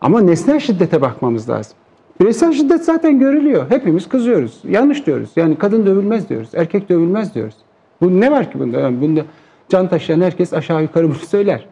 [0.00, 1.76] Ama nesnel şiddete bakmamız lazım.
[2.20, 3.70] Bireysel şiddet zaten görülüyor.
[3.70, 4.60] Hepimiz kızıyoruz.
[4.64, 5.30] Yanlış diyoruz.
[5.36, 6.48] Yani kadın dövülmez diyoruz.
[6.54, 7.56] Erkek dövülmez diyoruz.
[8.00, 8.80] Bu ne var ki bunda?
[8.80, 9.24] Yani bunda
[9.68, 11.66] can taşıyan herkes aşağı yukarı bunu söyler.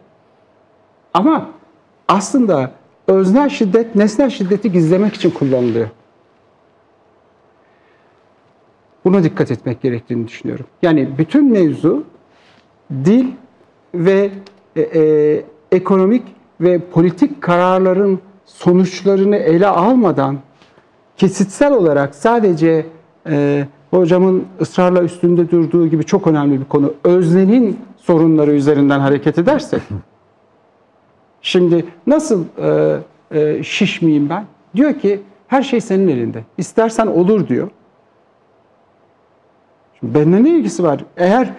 [1.14, 1.50] Ama
[2.08, 2.70] aslında
[3.08, 5.88] öznel şiddet nesnel şiddeti gizlemek için kullanılıyor.
[9.04, 10.66] Buna dikkat etmek gerektiğini düşünüyorum.
[10.82, 12.04] Yani bütün mevzu
[12.90, 13.26] dil
[13.94, 14.30] ve
[14.76, 16.22] e, e, ekonomik
[16.60, 20.38] ve politik kararların sonuçlarını ele almadan
[21.16, 22.86] kesitsel olarak sadece
[23.26, 29.82] e, hocamın ısrarla üstünde durduğu gibi çok önemli bir konu öznenin sorunları üzerinden hareket edersek
[31.42, 32.98] şimdi nasıl e,
[33.30, 34.44] e, şişmeyeyim ben?
[34.76, 36.44] Diyor ki her şey senin elinde.
[36.58, 37.70] İstersen olur diyor.
[40.00, 41.04] Şimdi benimle ne ilgisi var?
[41.16, 41.52] Eğer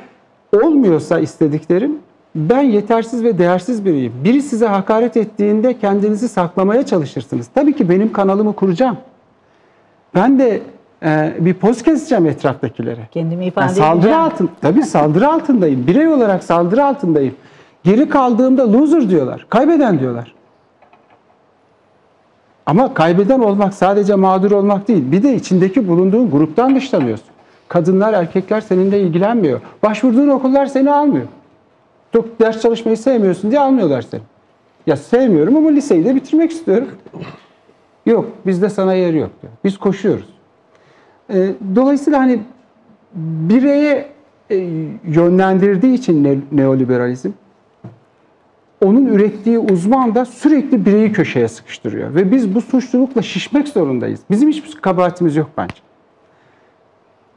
[0.53, 1.99] olmuyorsa istediklerim
[2.35, 4.13] ben yetersiz ve değersiz biriyim.
[4.23, 7.47] Biri size hakaret ettiğinde kendinizi saklamaya çalışırsınız.
[7.55, 8.97] Tabii ki benim kanalımı kuracağım.
[10.15, 10.61] Ben de
[11.03, 13.07] e, bir poz keseceğim etraftakilere.
[13.11, 14.19] Kendimi ifade saldırı edeceğim.
[14.19, 15.87] altın, tabii saldırı altındayım.
[15.87, 17.35] Birey olarak saldırı altındayım.
[17.83, 19.45] Geri kaldığımda loser diyorlar.
[19.49, 20.35] Kaybeden diyorlar.
[22.65, 25.11] Ama kaybeden olmak sadece mağdur olmak değil.
[25.11, 27.27] Bir de içindeki bulunduğun gruptan dışlanıyorsun.
[27.67, 29.61] Kadınlar, erkekler seninle ilgilenmiyor.
[29.83, 31.25] Başvurduğun okullar seni almıyor.
[32.15, 34.21] Çok ders çalışmayı sevmiyorsun diye almıyorlar seni.
[34.87, 36.87] Ya sevmiyorum ama liseyi de bitirmek istiyorum.
[38.05, 39.53] Yok, bizde sana yer yok diyor.
[39.63, 40.29] Biz koşuyoruz.
[41.33, 42.39] Ee, dolayısıyla hani
[43.49, 44.07] bireye
[44.49, 44.55] e,
[45.07, 47.31] yönlendirdiği için ne- neoliberalizm
[48.81, 52.15] onun ürettiği uzman da sürekli bireyi köşeye sıkıştırıyor.
[52.15, 54.19] Ve biz bu suçlulukla şişmek zorundayız.
[54.29, 55.75] Bizim hiçbir kabahatimiz yok bence.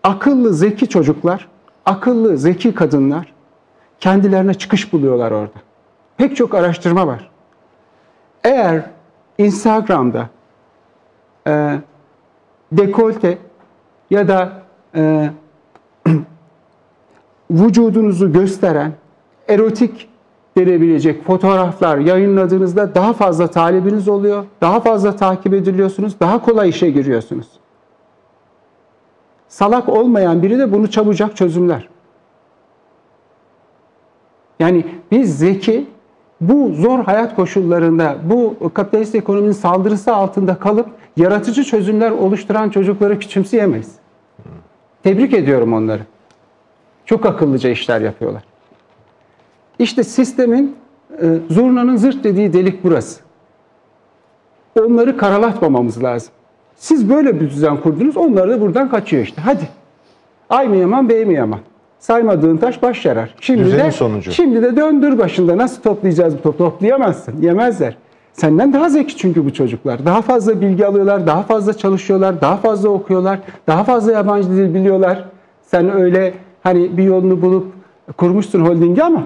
[0.03, 1.49] Akıllı, zeki çocuklar,
[1.87, 3.38] akıllı, zeki kadınlar
[4.00, 5.58] kendilerine çıkış buluyorlar orada.
[6.16, 7.30] Pek çok araştırma var.
[8.44, 8.82] Eğer
[9.38, 10.28] Instagram'da
[11.46, 11.78] e,
[12.72, 13.38] dekolte
[14.11, 14.52] ya da
[14.94, 15.30] e,
[17.50, 18.92] vücudunuzu gösteren
[19.48, 20.08] erotik
[20.56, 27.46] denebilecek fotoğraflar yayınladığınızda daha fazla talebiniz oluyor, daha fazla takip ediliyorsunuz, daha kolay işe giriyorsunuz.
[29.48, 31.88] Salak olmayan biri de bunu çabucak çözümler.
[34.59, 35.87] Yani biz zeki
[36.40, 43.92] bu zor hayat koşullarında bu kapitalist ekonominin saldırısı altında kalıp yaratıcı çözümler oluşturan çocukları küçümseyemeyiz.
[45.03, 46.03] Tebrik ediyorum onları.
[47.05, 48.42] Çok akıllıca işler yapıyorlar.
[49.79, 50.77] İşte sistemin
[51.23, 53.21] e, zurnanın zırt dediği delik burası.
[54.81, 56.33] Onları karalatmamamız lazım.
[56.77, 59.42] Siz böyle bir düzen kurdunuz, onlar da buradan kaçıyor işte.
[59.42, 59.68] Hadi.
[60.51, 61.61] Ay mı yaman, bey mi yaman?
[61.98, 63.34] Saymadığın taş baş yarar.
[63.40, 64.32] Şimdi Düzenin de, sonucu.
[64.32, 65.56] Şimdi de döndür başında.
[65.56, 66.58] Nasıl toplayacağız bu topu?
[66.58, 67.42] Toplayamazsın.
[67.42, 67.96] Yemezler.
[68.32, 70.06] Senden daha zeki çünkü bu çocuklar.
[70.06, 75.24] Daha fazla bilgi alıyorlar, daha fazla çalışıyorlar, daha fazla okuyorlar, daha fazla yabancı dil biliyorlar.
[75.62, 77.72] Sen öyle hani bir yolunu bulup
[78.16, 79.22] kurmuşsun holdingi ama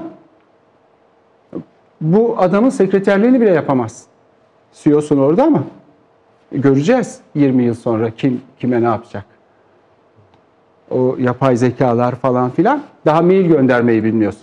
[2.00, 4.06] bu adamın sekreterliğini bile yapamazsın.
[4.72, 5.62] CEO'sun orada ama
[6.52, 9.24] göreceğiz 20 yıl sonra kim kime ne yapacak.
[10.92, 14.42] O yapay zekalar falan filan daha mail göndermeyi bilmiyorsun.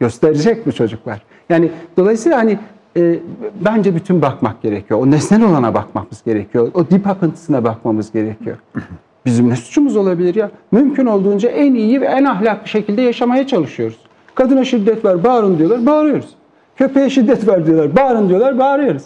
[0.00, 1.22] Gösterecek bu çocuklar.
[1.48, 2.58] Yani dolayısıyla hani
[2.96, 3.18] e,
[3.64, 5.00] bence bütün bakmak gerekiyor.
[5.00, 6.70] O nesnel olana bakmamız gerekiyor.
[6.74, 8.56] O dip akıntısına bakmamız gerekiyor.
[9.26, 10.50] Bizim ne suçumuz olabilir ya?
[10.72, 13.98] Mümkün olduğunca en iyi ve en ahlaklı şekilde yaşamaya çalışıyoruz.
[14.34, 16.28] Kadına şiddet var, bağırın diyorlar, bağırıyoruz.
[16.76, 19.02] Köpeğe şiddet var diyorlar, bağırın diyorlar, bağırıyoruz.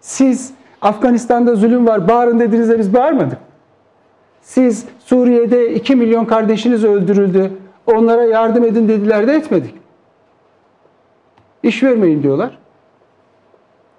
[0.00, 0.50] Siz
[0.82, 3.38] Afganistan'da zulüm var, bağırın dediğinizde biz bağırmadık.
[4.46, 7.52] Siz Suriye'de 2 milyon kardeşiniz öldürüldü,
[7.86, 9.74] onlara yardım edin dediler de etmedik.
[11.62, 12.58] İş vermeyin diyorlar.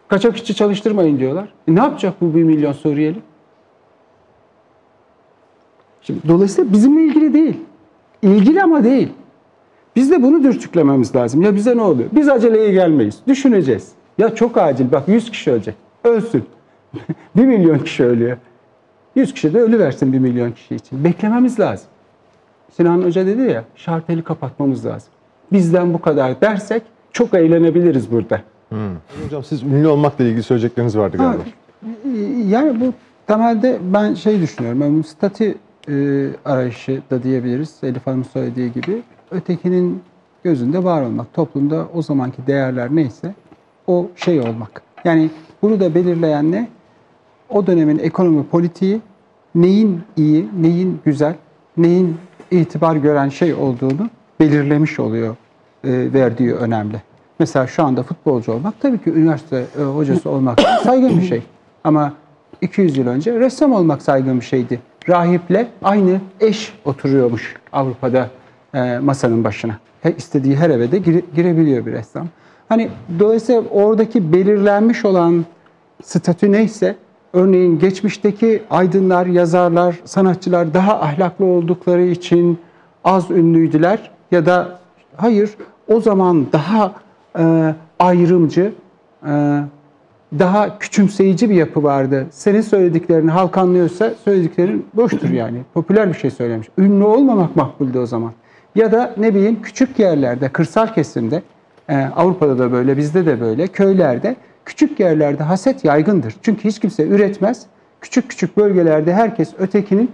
[0.07, 1.53] Kaçak işçi çalıştırmayın diyorlar.
[1.67, 3.19] E ne yapacak bu 1 milyon Suriyeli?
[6.01, 7.57] Şimdi, dolayısıyla bizimle ilgili değil.
[8.21, 9.10] İlgili ama değil.
[9.95, 11.41] Biz de bunu dürtüklememiz lazım.
[11.41, 12.10] Ya bize ne oluyor?
[12.12, 13.19] Biz aceleye gelmeyiz.
[13.27, 13.91] Düşüneceğiz.
[14.17, 14.91] Ya çok acil.
[14.91, 15.75] Bak 100 kişi ölecek.
[16.03, 16.43] Ölsün.
[17.36, 18.38] 1 milyon kişi ölüyor.
[19.17, 21.03] 100 kişi de ölü versin 1 milyon kişi için.
[21.03, 21.88] Beklememiz lazım.
[22.71, 25.10] Sinan Hoca dedi ya şarteli kapatmamız lazım.
[25.51, 28.41] Bizden bu kadar dersek çok eğlenebiliriz burada.
[29.23, 31.43] Hocam siz ünlü olmakla ilgili söyleyecekleriniz vardı galiba.
[32.47, 32.93] Yani bu
[33.27, 34.82] temelde ben şey düşünüyorum.
[34.82, 35.56] Yani statü
[35.89, 37.75] e, arayışı da diyebiliriz.
[37.84, 39.01] Elif Hanım'ın söylediği gibi.
[39.32, 40.01] Ötekinin
[40.43, 41.34] gözünde var olmak.
[41.34, 43.34] Toplumda o zamanki değerler neyse
[43.88, 44.82] o şey olmak.
[45.06, 45.30] Yani
[45.62, 46.67] bunu da belirleyen ne?
[47.49, 49.01] O dönemin ekonomi politiği
[49.55, 51.36] neyin iyi, neyin güzel,
[51.77, 52.17] neyin
[52.51, 55.36] itibar gören şey olduğunu belirlemiş oluyor
[55.83, 57.01] e, verdiği önemli.
[57.39, 61.43] Mesela şu anda futbolcu olmak tabii ki üniversite e, hocası olmak saygın bir şey.
[61.83, 62.13] Ama
[62.62, 64.79] 200 yıl önce ressam olmak saygın bir şeydi.
[65.10, 68.29] Rahiple aynı eş oturuyormuş Avrupa'da
[68.73, 69.77] e, masanın başına.
[70.01, 72.27] He, istediği her eve de gire- girebiliyor bir ressam.
[72.69, 75.45] Hani dolayısıyla oradaki belirlenmiş olan
[76.03, 76.95] statü neyse
[77.38, 82.60] örneğin geçmişteki aydınlar, yazarlar, sanatçılar daha ahlaklı oldukları için
[83.04, 84.80] az ünlüydüler ya da
[85.15, 85.50] hayır
[85.88, 86.93] o zaman daha
[87.39, 88.73] e, ayrımcı,
[89.28, 89.62] e,
[90.39, 92.28] daha küçümseyici bir yapı vardı.
[92.32, 95.62] Senin söylediklerini halk anlıyorsa söylediklerin boştur yani.
[95.73, 96.67] Popüler bir şey söylemiş.
[96.78, 98.32] Ünlü olmamak makbuldü o zaman.
[98.76, 101.41] Ya da ne bileyim küçük yerlerde, kırsal kesimde,
[101.89, 104.36] e, Avrupa'da da böyle, bizde de böyle, köylerde,
[104.67, 106.36] küçük yerlerde haset yaygındır.
[106.41, 107.65] Çünkü hiç kimse üretmez.
[108.01, 110.12] Küçük küçük bölgelerde herkes ötekinin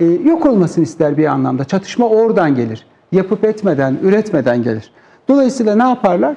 [0.00, 1.64] e, yok olmasını ister bir anlamda.
[1.64, 2.86] Çatışma oradan gelir.
[3.12, 4.92] Yapıp etmeden, üretmeden gelir.
[5.28, 6.36] Dolayısıyla ne yaparlar?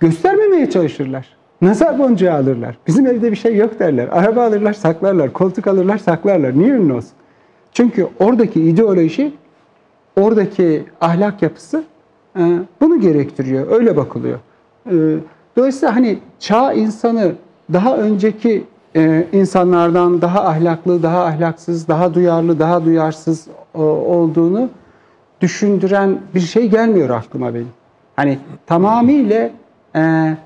[0.00, 1.36] Göstermemeye çalışırlar.
[1.62, 2.78] Nazar boncuğu alırlar.
[2.86, 4.08] Bizim evde bir şey yok derler.
[4.12, 5.32] Araba alırlar, saklarlar.
[5.32, 6.58] Koltuk alırlar, saklarlar.
[6.58, 7.12] Niye ünlü olsun?
[7.72, 9.34] Çünkü oradaki ideoloji,
[10.16, 11.84] oradaki ahlak yapısı
[12.38, 13.70] e, bunu gerektiriyor.
[13.70, 14.38] Öyle bakılıyor.
[15.56, 17.32] Dolayısıyla hani çağ insanı
[17.72, 18.64] daha önceki
[18.96, 24.68] e, insanlardan daha ahlaklı, daha ahlaksız, daha duyarlı, daha duyarsız e, olduğunu
[25.40, 27.68] düşündüren bir şey gelmiyor aklıma benim.
[28.16, 29.50] Hani tamamıyla
[29.96, 30.36] e,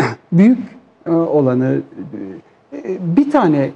[0.32, 0.58] büyük
[1.06, 1.80] e, olanı
[2.72, 3.70] e, bir tane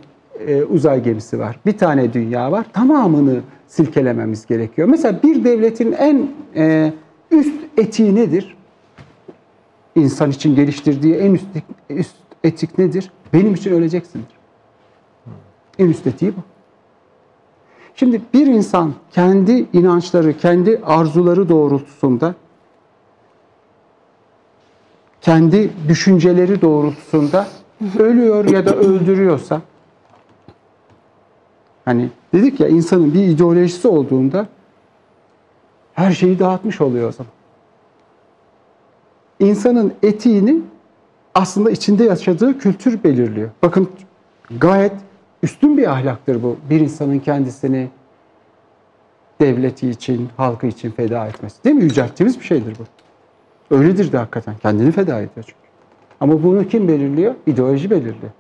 [0.47, 2.67] e, uzay gemisi var, bir tane dünya var.
[2.73, 4.89] Tamamını silkelememiz gerekiyor.
[4.89, 6.93] Mesela bir devletin en e,
[7.31, 8.57] üst etiği nedir?
[9.95, 11.47] İnsan için geliştirdiği en üst,
[11.91, 13.11] üst etik nedir?
[13.33, 14.37] Benim için öleceksindir.
[15.79, 16.41] En üst etiği bu.
[17.95, 22.35] Şimdi bir insan kendi inançları, kendi arzuları doğrultusunda,
[25.21, 27.47] kendi düşünceleri doğrultusunda
[27.99, 29.61] ölüyor ya da öldürüyorsa,
[31.85, 34.49] hani dedik ya insanın bir ideolojisi olduğunda
[35.95, 37.33] her şeyi dağıtmış oluyor o zaman.
[39.43, 40.61] İnsanın etiğini
[41.35, 43.51] aslında içinde yaşadığı kültür belirliyor.
[43.63, 43.89] Bakın
[44.61, 44.93] gayet
[45.43, 46.57] üstün bir ahlaktır bu.
[46.71, 47.89] Bir insanın kendisini
[49.41, 51.65] devleti için, halkı için feda etmesi.
[51.65, 51.83] Değil mi?
[51.83, 53.77] Yücelttiğimiz bir şeydir bu.
[53.77, 54.55] Öyledir de hakikaten.
[54.63, 55.69] Kendini feda ediyor çünkü.
[56.21, 57.35] Ama bunu kim belirliyor?
[57.47, 58.33] İdeoloji belirliyor.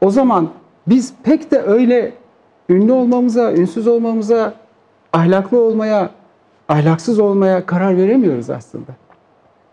[0.00, 0.50] O zaman
[0.86, 2.12] biz pek de öyle
[2.68, 4.54] ünlü olmamıza, ünsüz olmamıza,
[5.12, 6.10] ahlaklı olmaya
[6.68, 8.99] ahlaksız olmaya karar veremiyoruz aslında.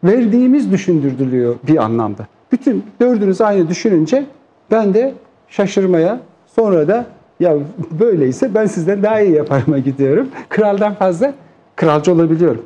[0.07, 2.27] Verdiğimiz düşündürülüyor bir anlamda.
[2.51, 4.25] Bütün dördünüz aynı düşününce
[4.71, 5.13] ben de
[5.47, 6.19] şaşırmaya
[6.55, 7.05] sonra da
[7.39, 7.57] ya
[7.99, 10.27] böyleyse ben sizden daha iyi yaparıma gidiyorum.
[10.49, 11.33] Kraldan fazla
[11.75, 12.63] kralcı olabiliyorum.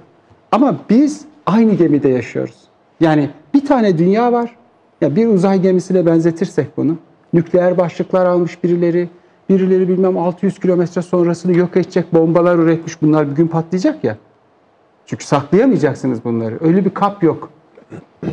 [0.52, 2.56] Ama biz aynı gemide yaşıyoruz.
[3.00, 4.56] Yani bir tane dünya var.
[5.02, 6.98] Ya bir uzay gemisine benzetirsek bunu.
[7.34, 9.10] Nükleer başlıklar almış birileri,
[9.50, 13.02] birileri bilmem 600 kilometre sonrasını yok edecek bombalar üretmiş.
[13.02, 14.18] Bunlar bir gün patlayacak ya.
[15.12, 16.58] Çünkü saklayamayacaksınız bunları.
[16.62, 17.50] Öyle bir kap yok.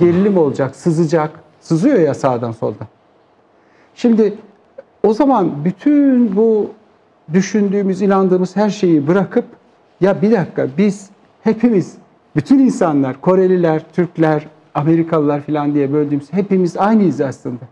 [0.01, 1.31] Gerilim olacak, sızacak.
[1.61, 2.87] Sızıyor ya sağdan soldan.
[3.95, 4.35] Şimdi
[5.03, 6.71] o zaman bütün bu
[7.33, 9.45] düşündüğümüz, inandığımız her şeyi bırakıp
[10.01, 11.11] ya bir dakika biz
[11.43, 11.95] hepimiz,
[12.37, 17.65] bütün insanlar, Koreliler, Türkler, Amerikalılar falan diye böldüğümüz hepimiz aynıyız aslında.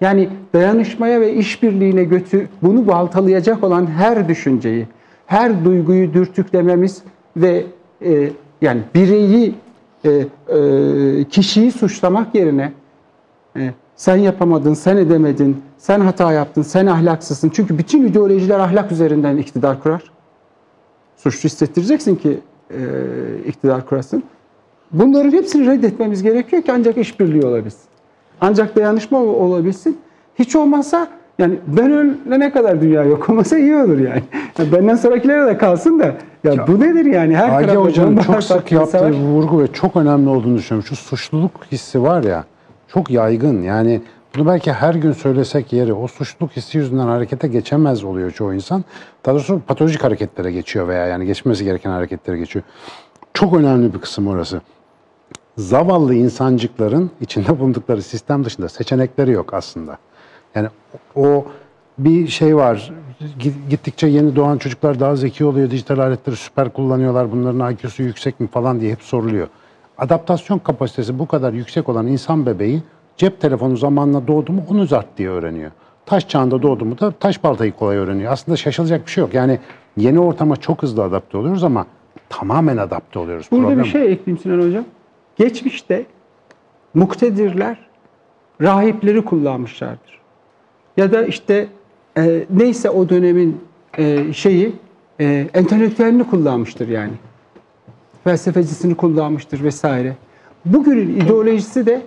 [0.00, 4.86] Yani dayanışmaya ve işbirliğine götü bunu baltalayacak olan her düşünceyi,
[5.26, 7.02] her duyguyu dürtüklememiz
[7.36, 7.66] ve
[8.04, 8.30] e,
[8.62, 9.54] yani bireyi,
[10.04, 12.72] e, e, kişiyi suçlamak yerine
[13.56, 17.50] e, sen yapamadın, sen edemedin, sen hata yaptın, sen ahlaksızsın.
[17.54, 20.02] Çünkü bütün ideolojiler ahlak üzerinden iktidar kurar.
[21.16, 22.38] Suçlu hissettireceksin ki
[22.70, 22.78] e,
[23.46, 24.22] iktidar kurasın.
[24.92, 27.82] Bunların hepsini reddetmemiz gerekiyor ki ancak işbirliği olabilsin.
[28.40, 29.98] Ancak dayanışma ol- olabilsin.
[30.38, 34.22] Hiç olmazsa yani ben ölene kadar dünya yok olmasa iyi olur yani.
[34.58, 36.14] Yani benden sonrakilere de kalsın da
[36.44, 37.36] ya, bu nedir yani?
[37.36, 40.88] Her Agi Hoca'nın çok sık yaptığı bir vurgu ve çok önemli olduğunu düşünüyorum.
[40.88, 42.44] Şu suçluluk hissi var ya
[42.88, 43.62] çok yaygın.
[43.62, 44.00] Yani
[44.36, 45.92] bunu belki her gün söylesek yeri.
[45.92, 48.84] O suçluluk hissi yüzünden harekete geçemez oluyor çoğu insan.
[49.26, 52.64] Daha doğrusu patolojik hareketlere geçiyor veya yani geçmesi gereken hareketlere geçiyor.
[53.34, 54.60] Çok önemli bir kısım orası.
[55.58, 59.98] Zavallı insancıkların içinde bulundukları sistem dışında seçenekleri yok aslında.
[60.54, 60.68] Yani
[61.16, 61.44] o
[61.98, 62.92] bir şey var.
[63.40, 65.70] Gi- Gittikçe yeni doğan çocuklar daha zeki oluyor.
[65.70, 67.32] Dijital aletleri süper kullanıyorlar.
[67.32, 69.48] Bunların IQ'su yüksek mi falan diye hep soruluyor.
[69.98, 72.82] Adaptasyon kapasitesi bu kadar yüksek olan insan bebeği
[73.16, 75.70] cep telefonu zamanla doğdu mu onu zart diye öğreniyor.
[76.06, 78.32] Taş çağında doğdu mu da taş baltayı kolay öğreniyor.
[78.32, 79.34] Aslında şaşılacak bir şey yok.
[79.34, 79.58] Yani
[79.96, 81.86] yeni ortama çok hızlı adapte oluyoruz ama
[82.28, 83.48] tamamen adapte oluyoruz.
[83.50, 84.84] Burada Problem bir şey ekleyeyim Sinan Hocam.
[85.36, 86.06] Geçmişte
[86.94, 87.78] muktedirler
[88.60, 90.20] rahipleri kullanmışlardır.
[90.96, 91.68] Ya da işte
[92.18, 93.60] e, neyse o dönemin
[93.98, 94.72] e, şeyi
[95.20, 97.12] e, entelektüelini kullanmıştır yani.
[98.24, 100.16] Felsefecisini kullanmıştır vesaire.
[100.64, 102.02] Bugünün ideolojisi de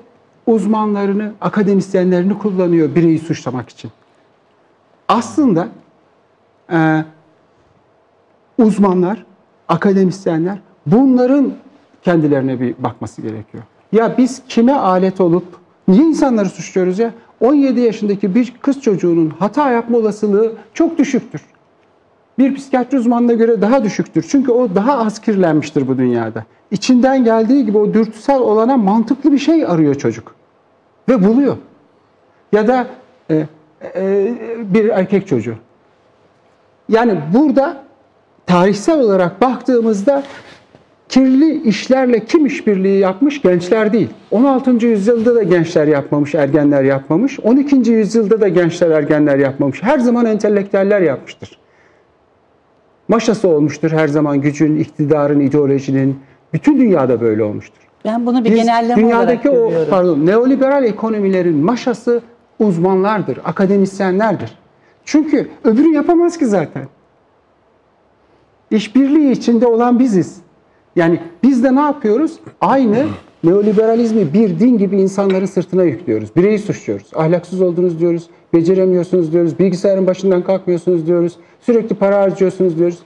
[0.46, 3.92] uzmanlarını, akademisyenlerini kullanıyor bireyi suçlamak için.
[5.08, 5.68] Aslında
[6.72, 7.06] e,
[8.58, 9.26] uzmanlar,
[9.68, 11.54] akademisyenler bunların
[12.04, 13.64] kendilerine bir bakması gerekiyor.
[13.92, 15.46] Ya biz kime alet olup
[15.88, 17.14] niye insanları suçluyoruz ya?
[17.42, 21.42] 17 yaşındaki bir kız çocuğunun hata yapma olasılığı çok düşüktür.
[22.40, 24.26] Bir psikiyatri uzmanına göre daha düşüktür.
[24.30, 26.44] Çünkü o daha az kirlenmiştir bu dünyada.
[26.72, 30.36] İçinden geldiği gibi o dürtüsel olana mantıklı bir şey arıyor çocuk.
[31.10, 31.58] Ve buluyor.
[32.52, 32.88] Ya da
[33.30, 33.48] e,
[33.96, 34.34] e,
[34.74, 35.56] bir erkek çocuğu.
[36.90, 37.84] Yani burada
[38.46, 40.24] tarihsel olarak baktığımızda
[41.10, 43.42] kirli işlerle kim işbirliği yapmış?
[43.42, 44.10] Gençler değil.
[44.32, 44.86] 16.
[44.86, 47.40] yüzyılda da gençler yapmamış, ergenler yapmamış.
[47.40, 47.92] 12.
[47.92, 49.84] yüzyılda da gençler, ergenler yapmamış.
[49.84, 51.60] Her zaman entelektüeller yapmıştır.
[53.08, 56.20] Maşası olmuştur her zaman gücün, iktidarın, ideolojinin.
[56.54, 57.82] Bütün dünyada böyle olmuştur.
[58.06, 59.90] Ben bunu bir Biz genelleme dünyadaki olarak o görüyorum.
[59.90, 62.22] pardon neoliberal ekonomilerin maşası
[62.60, 64.58] uzmanlardır, akademisyenlerdir.
[65.06, 66.84] Çünkü öbürü yapamaz ki zaten.
[68.72, 70.42] İşbirliği içinde olan biziz.
[70.98, 72.32] Yani biz de ne yapıyoruz?
[72.62, 73.06] Aynı
[73.44, 76.36] neoliberalizmi bir din gibi insanların sırtına yüklüyoruz.
[76.36, 77.08] Bireyi suçluyoruz.
[77.16, 78.24] Ahlaksız oldunuz diyoruz.
[78.54, 79.60] Beceremiyorsunuz diyoruz.
[79.60, 81.34] Bilgisayarın başından kalkmıyorsunuz diyoruz.
[81.62, 82.98] Sürekli para harcıyorsunuz diyoruz.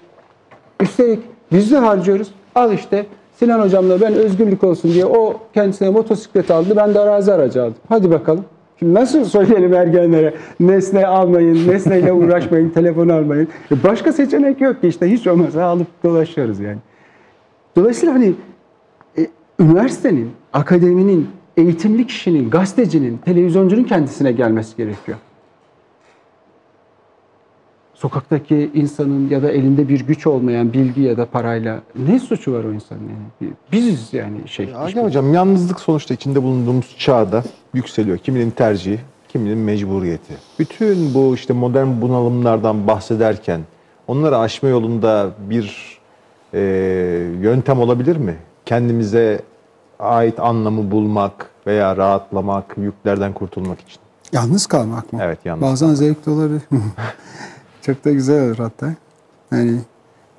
[0.81, 1.19] Üstelik
[1.51, 2.31] biz de harcıyoruz.
[2.55, 6.73] Al işte Sinan hocamla ben özgürlük olsun diye o kendisine motosiklet aldı.
[6.75, 7.75] Ben de arazi aracı aldım.
[7.89, 8.45] Hadi bakalım.
[8.79, 13.47] Şimdi nasıl söyleyelim ergenlere nesne almayın, nesneyle uğraşmayın, telefon almayın.
[13.71, 16.77] E Başka seçenek yok ki işte hiç olmazsa alıp dolaşıyoruz yani.
[17.75, 18.33] Dolayısıyla hani
[19.17, 19.27] e,
[19.59, 25.17] üniversitenin, akademinin, eğitimli kişinin, gazetecinin, televizyoncunun kendisine gelmesi gerekiyor.
[27.93, 32.63] Sokaktaki insanın ya da elinde bir güç olmayan bilgi ya da parayla ne suçu var
[32.63, 33.53] o insanın yani?
[33.71, 34.71] Biziz yani şey.
[34.71, 37.43] Hakan Hocam yalnızlık sonuçta içinde bulunduğumuz çağda
[37.73, 38.17] yükseliyor.
[38.17, 38.99] Kiminin tercihi,
[39.29, 40.33] kiminin mecburiyeti.
[40.59, 43.61] Bütün bu işte modern bunalımlardan bahsederken
[44.07, 45.97] onları aşma yolunda bir
[46.53, 46.59] e,
[47.41, 48.35] yöntem olabilir mi?
[48.65, 49.41] Kendimize
[49.99, 53.99] ait anlamı bulmak veya rahatlamak, yüklerden kurtulmak için.
[54.31, 55.19] Yalnız kalmak mı?
[55.23, 56.61] Evet, yalnız Bazen zevkli olabilir.
[57.81, 58.93] Çok da güzel olur hatta.
[59.51, 59.77] Yani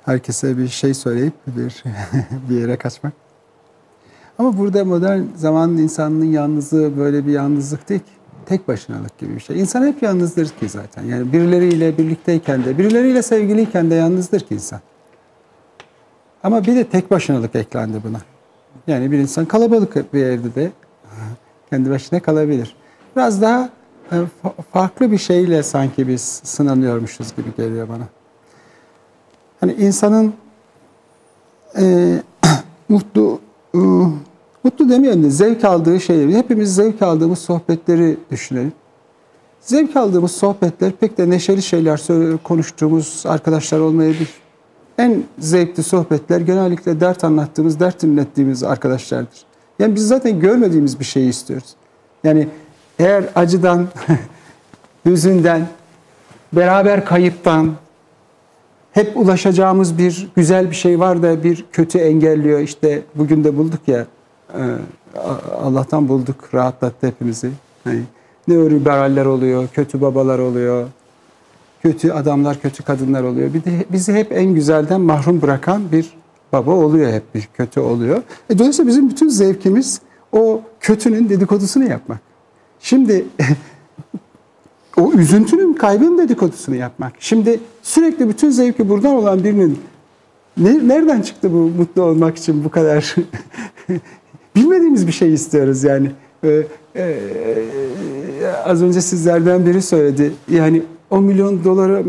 [0.05, 1.83] herkese bir şey söyleyip bir
[2.49, 3.13] bir yere kaçmak.
[4.39, 8.11] Ama burada modern zamanın insanının yalnızlığı böyle bir yalnızlık değil ki.
[8.45, 9.59] Tek başınalık gibi bir şey.
[9.59, 11.03] İnsan hep yalnızdır ki zaten.
[11.03, 14.79] Yani birileriyle birlikteyken de, birileriyle sevgiliyken de yalnızdır ki insan.
[16.43, 18.19] Ama bir de tek başınalık eklendi buna.
[18.87, 20.71] Yani bir insan kalabalık bir evde de
[21.69, 22.75] kendi başına kalabilir.
[23.15, 23.69] Biraz daha
[24.11, 28.03] e, fa- farklı bir şeyle sanki biz sınanıyormuşuz gibi geliyor bana.
[29.59, 30.33] Hani insanın
[31.77, 32.17] e,
[32.89, 33.39] mutlu
[33.75, 33.77] e,
[34.63, 38.73] mutlu demeyelim de zevk aldığı şeyleri, hepimiz zevk aldığımız sohbetleri düşünelim.
[39.61, 42.01] Zevk aldığımız sohbetler pek de neşeli şeyler
[42.43, 44.29] konuştuğumuz arkadaşlar olmayabilir.
[44.97, 49.45] En zevkli sohbetler genellikle dert anlattığımız, dert dinlettiğimiz arkadaşlardır.
[49.79, 51.75] Yani biz zaten görmediğimiz bir şeyi istiyoruz.
[52.23, 52.47] Yani
[52.99, 53.87] eğer acıdan,
[55.05, 55.67] hüzünden,
[56.53, 57.71] beraber kayıptan,
[58.91, 62.59] hep ulaşacağımız bir güzel bir şey var da bir kötü engelliyor.
[62.59, 64.05] İşte bugün de bulduk ya,
[64.53, 64.61] e,
[65.61, 67.51] Allah'tan bulduk, rahatlattı hepimizi.
[67.83, 68.01] Hani
[68.47, 70.87] neoliberaller oluyor, kötü babalar oluyor,
[71.83, 73.53] kötü adamlar, kötü kadınlar oluyor.
[73.53, 76.13] Bir de bizi hep en güzelden mahrum bırakan bir
[76.53, 78.21] baba oluyor hep bir kötü oluyor.
[78.49, 82.19] E, dolayısıyla bizim bütün zevkimiz o kötünün dedikodusunu yapmak.
[82.79, 83.25] Şimdi
[84.97, 87.13] o üzüntünün, kaybın dedikodusunu yapmak.
[87.19, 89.79] Şimdi sürekli bütün zevki buradan olan birinin
[90.57, 93.15] ne, nereden çıktı bu mutlu olmak için bu kadar
[94.55, 96.11] bilmediğimiz bir şey istiyoruz yani.
[96.43, 96.63] Ee,
[96.95, 97.15] e,
[98.65, 100.33] az önce sizlerden biri söyledi.
[100.49, 100.83] Yani
[101.13, 102.03] 10 milyon doları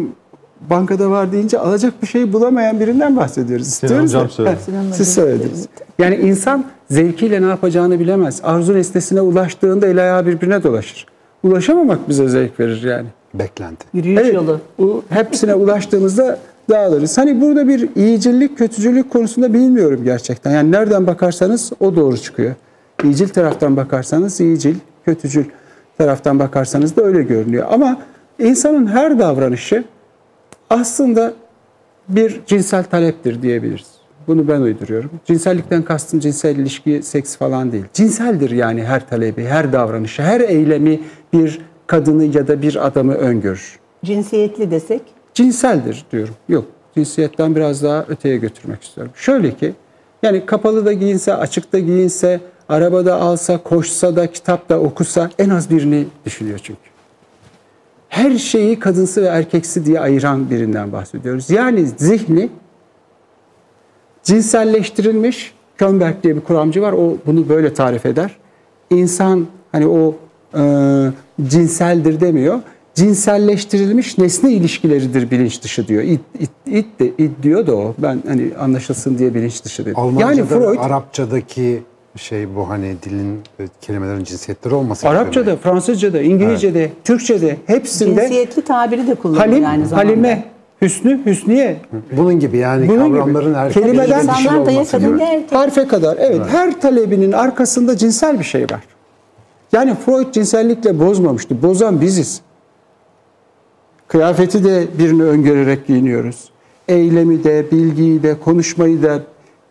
[0.71, 3.69] bankada var deyince alacak bir şey bulamayan birinden bahsediyoruz.
[3.69, 4.29] İstiyoruz hocam ya.
[4.29, 4.55] söyledi.
[4.55, 5.69] Ha, Sinan Siz hocam söylediniz.
[5.99, 8.41] Yani insan zevkiyle ne yapacağını bilemez.
[8.43, 11.07] Arzu nesnesine ulaştığında el ayağı birbirine dolaşır.
[11.43, 13.07] Ulaşamamak bize zevk verir yani.
[13.35, 13.87] Beklenti.
[13.95, 14.61] Yürüyüş Evet, yolu.
[14.79, 16.39] Bu hepsine ulaştığımızda
[16.71, 17.19] dağılırız.
[17.19, 20.51] Hani burada bir iyicillik, kötücülük konusunda bilmiyorum gerçekten.
[20.51, 22.55] Yani nereden bakarsanız o doğru çıkıyor.
[23.05, 24.75] İyicil taraftan bakarsanız iyicil,
[25.05, 25.45] kötücül
[25.99, 27.67] taraftan bakarsanız da öyle görünüyor.
[27.71, 27.99] Ama
[28.39, 29.85] insanın her davranışı
[30.71, 31.35] aslında
[32.09, 33.95] bir cinsel taleptir diyebiliriz.
[34.27, 35.11] Bunu ben uyduruyorum.
[35.25, 37.85] Cinsellikten kastım cinsel ilişki, seks falan değil.
[37.93, 41.01] Cinseldir yani her talebi, her davranışı, her eylemi
[41.33, 45.03] bir kadını ya da bir adamı öngörür Cinsiyetli desek.
[45.35, 46.35] cinseldir diyorum.
[46.49, 46.65] Yok,
[46.95, 49.13] cinsiyetten biraz daha öteye götürmek istiyorum.
[49.17, 49.75] Şöyle ki,
[50.23, 55.71] yani kapalı da giyinse, açıkta giyinse, arabada alsa, koşsa da, kitap da okusa en az
[55.71, 56.94] birini düşünüyor çünkü.
[58.15, 61.51] Her şeyi kadınsı ve erkeksi diye ayıran birinden bahsediyoruz.
[61.51, 62.49] Yani zihni
[64.23, 68.37] cinselleştirilmiş, Könberg diye bir kuramcı var, o bunu böyle tarif eder.
[68.91, 70.15] İnsan hani o
[70.59, 70.63] e,
[71.49, 72.61] cinseldir demiyor.
[72.95, 76.03] Cinselleştirilmiş nesne ilişkileridir bilinç dışı diyor.
[76.03, 77.95] İt, it, it, de, it diyor da o.
[77.99, 79.99] Ben hani anlaşılsın diye bilinç dışı dedim.
[79.99, 81.83] Almanca'da yani Freud Arapçadaki
[82.17, 85.09] şey bu hani dilin e, kelimelerin cinsiyetleri olması.
[85.09, 90.09] Arapçada, Fransızcada, İngilizce'de, Türkçede hepsinde Cinsiyetli tabiri de kullanılıyor Halim, aynı zamanda.
[90.09, 90.45] Halime,
[90.83, 91.77] Hüsnü, Hüsniye
[92.17, 93.19] Bunun gibi yani Bunun gibi.
[93.19, 95.23] kavramların erkek Kelimeden- olması gibi.
[95.23, 95.53] erkek.
[95.53, 96.17] harfe kadar.
[96.21, 98.81] Evet, her talebinin arkasında cinsel bir şey var.
[99.73, 101.63] Yani Freud cinsellikle bozmamıştı.
[101.63, 102.41] Bozan biziz.
[104.09, 106.51] Kıyafeti de birini öngörerek giyiniyoruz.
[106.89, 109.19] Eylemi de, bilgiyi de, konuşmayı da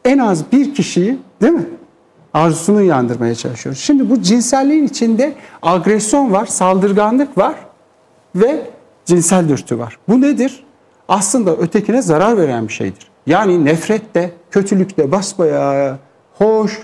[0.05, 1.65] en az bir kişiyi değil mi?
[2.33, 3.81] Arzusunu yandırmaya çalışıyoruz.
[3.81, 7.55] Şimdi bu cinselliğin içinde agresyon var, saldırganlık var
[8.35, 8.61] ve
[9.05, 9.97] cinsel dürtü var.
[10.09, 10.63] Bu nedir?
[11.07, 13.07] Aslında ötekine zarar veren bir şeydir.
[13.27, 15.97] Yani nefret de, kötülük de basbayağı
[16.37, 16.79] hoş,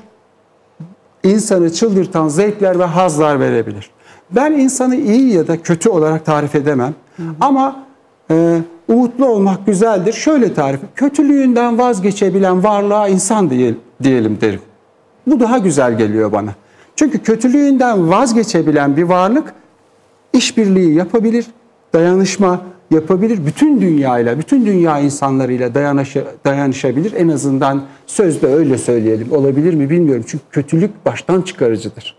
[1.23, 3.89] insanı çıldırtan zevkler ve hazlar verebilir.
[4.31, 6.93] Ben insanı iyi ya da kötü olarak tarif edemem.
[7.41, 7.83] Ama
[8.31, 10.13] e, umutlu olmak güzeldir.
[10.13, 13.73] Şöyle tarif Kötülüğünden vazgeçebilen varlığa insan diye,
[14.03, 14.61] diyelim derim.
[15.27, 16.55] Bu daha güzel geliyor bana.
[16.95, 19.53] Çünkü kötülüğünden vazgeçebilen bir varlık
[20.33, 21.45] işbirliği yapabilir,
[21.93, 22.61] dayanışma
[22.91, 23.45] yapabilir.
[23.45, 27.13] Bütün dünyayla, bütün dünya insanlarıyla dayanışa, dayanışabilir.
[27.13, 29.31] En azından sözde öyle söyleyelim.
[29.31, 30.23] Olabilir mi bilmiyorum.
[30.27, 32.15] Çünkü kötülük baştan çıkarıcıdır.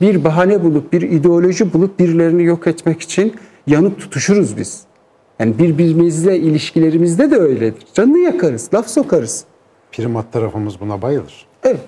[0.00, 3.34] Bir bahane bulup, bir ideoloji bulup birilerini yok etmek için
[3.66, 4.82] yanıp tutuşuruz biz.
[5.38, 7.86] Yani birbirimizle ilişkilerimizde de öyledir.
[7.94, 9.44] Canını yakarız, laf sokarız.
[9.92, 11.49] Primat tarafımız buna bayılır.
[11.64, 11.80] Evet.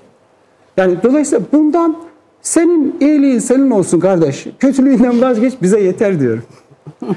[0.77, 1.97] Yani dolayısıyla bundan
[2.43, 4.47] senin iyiliğin senin olsun kardeş.
[4.59, 6.43] Kötülüğünden vazgeç bize yeter diyorum.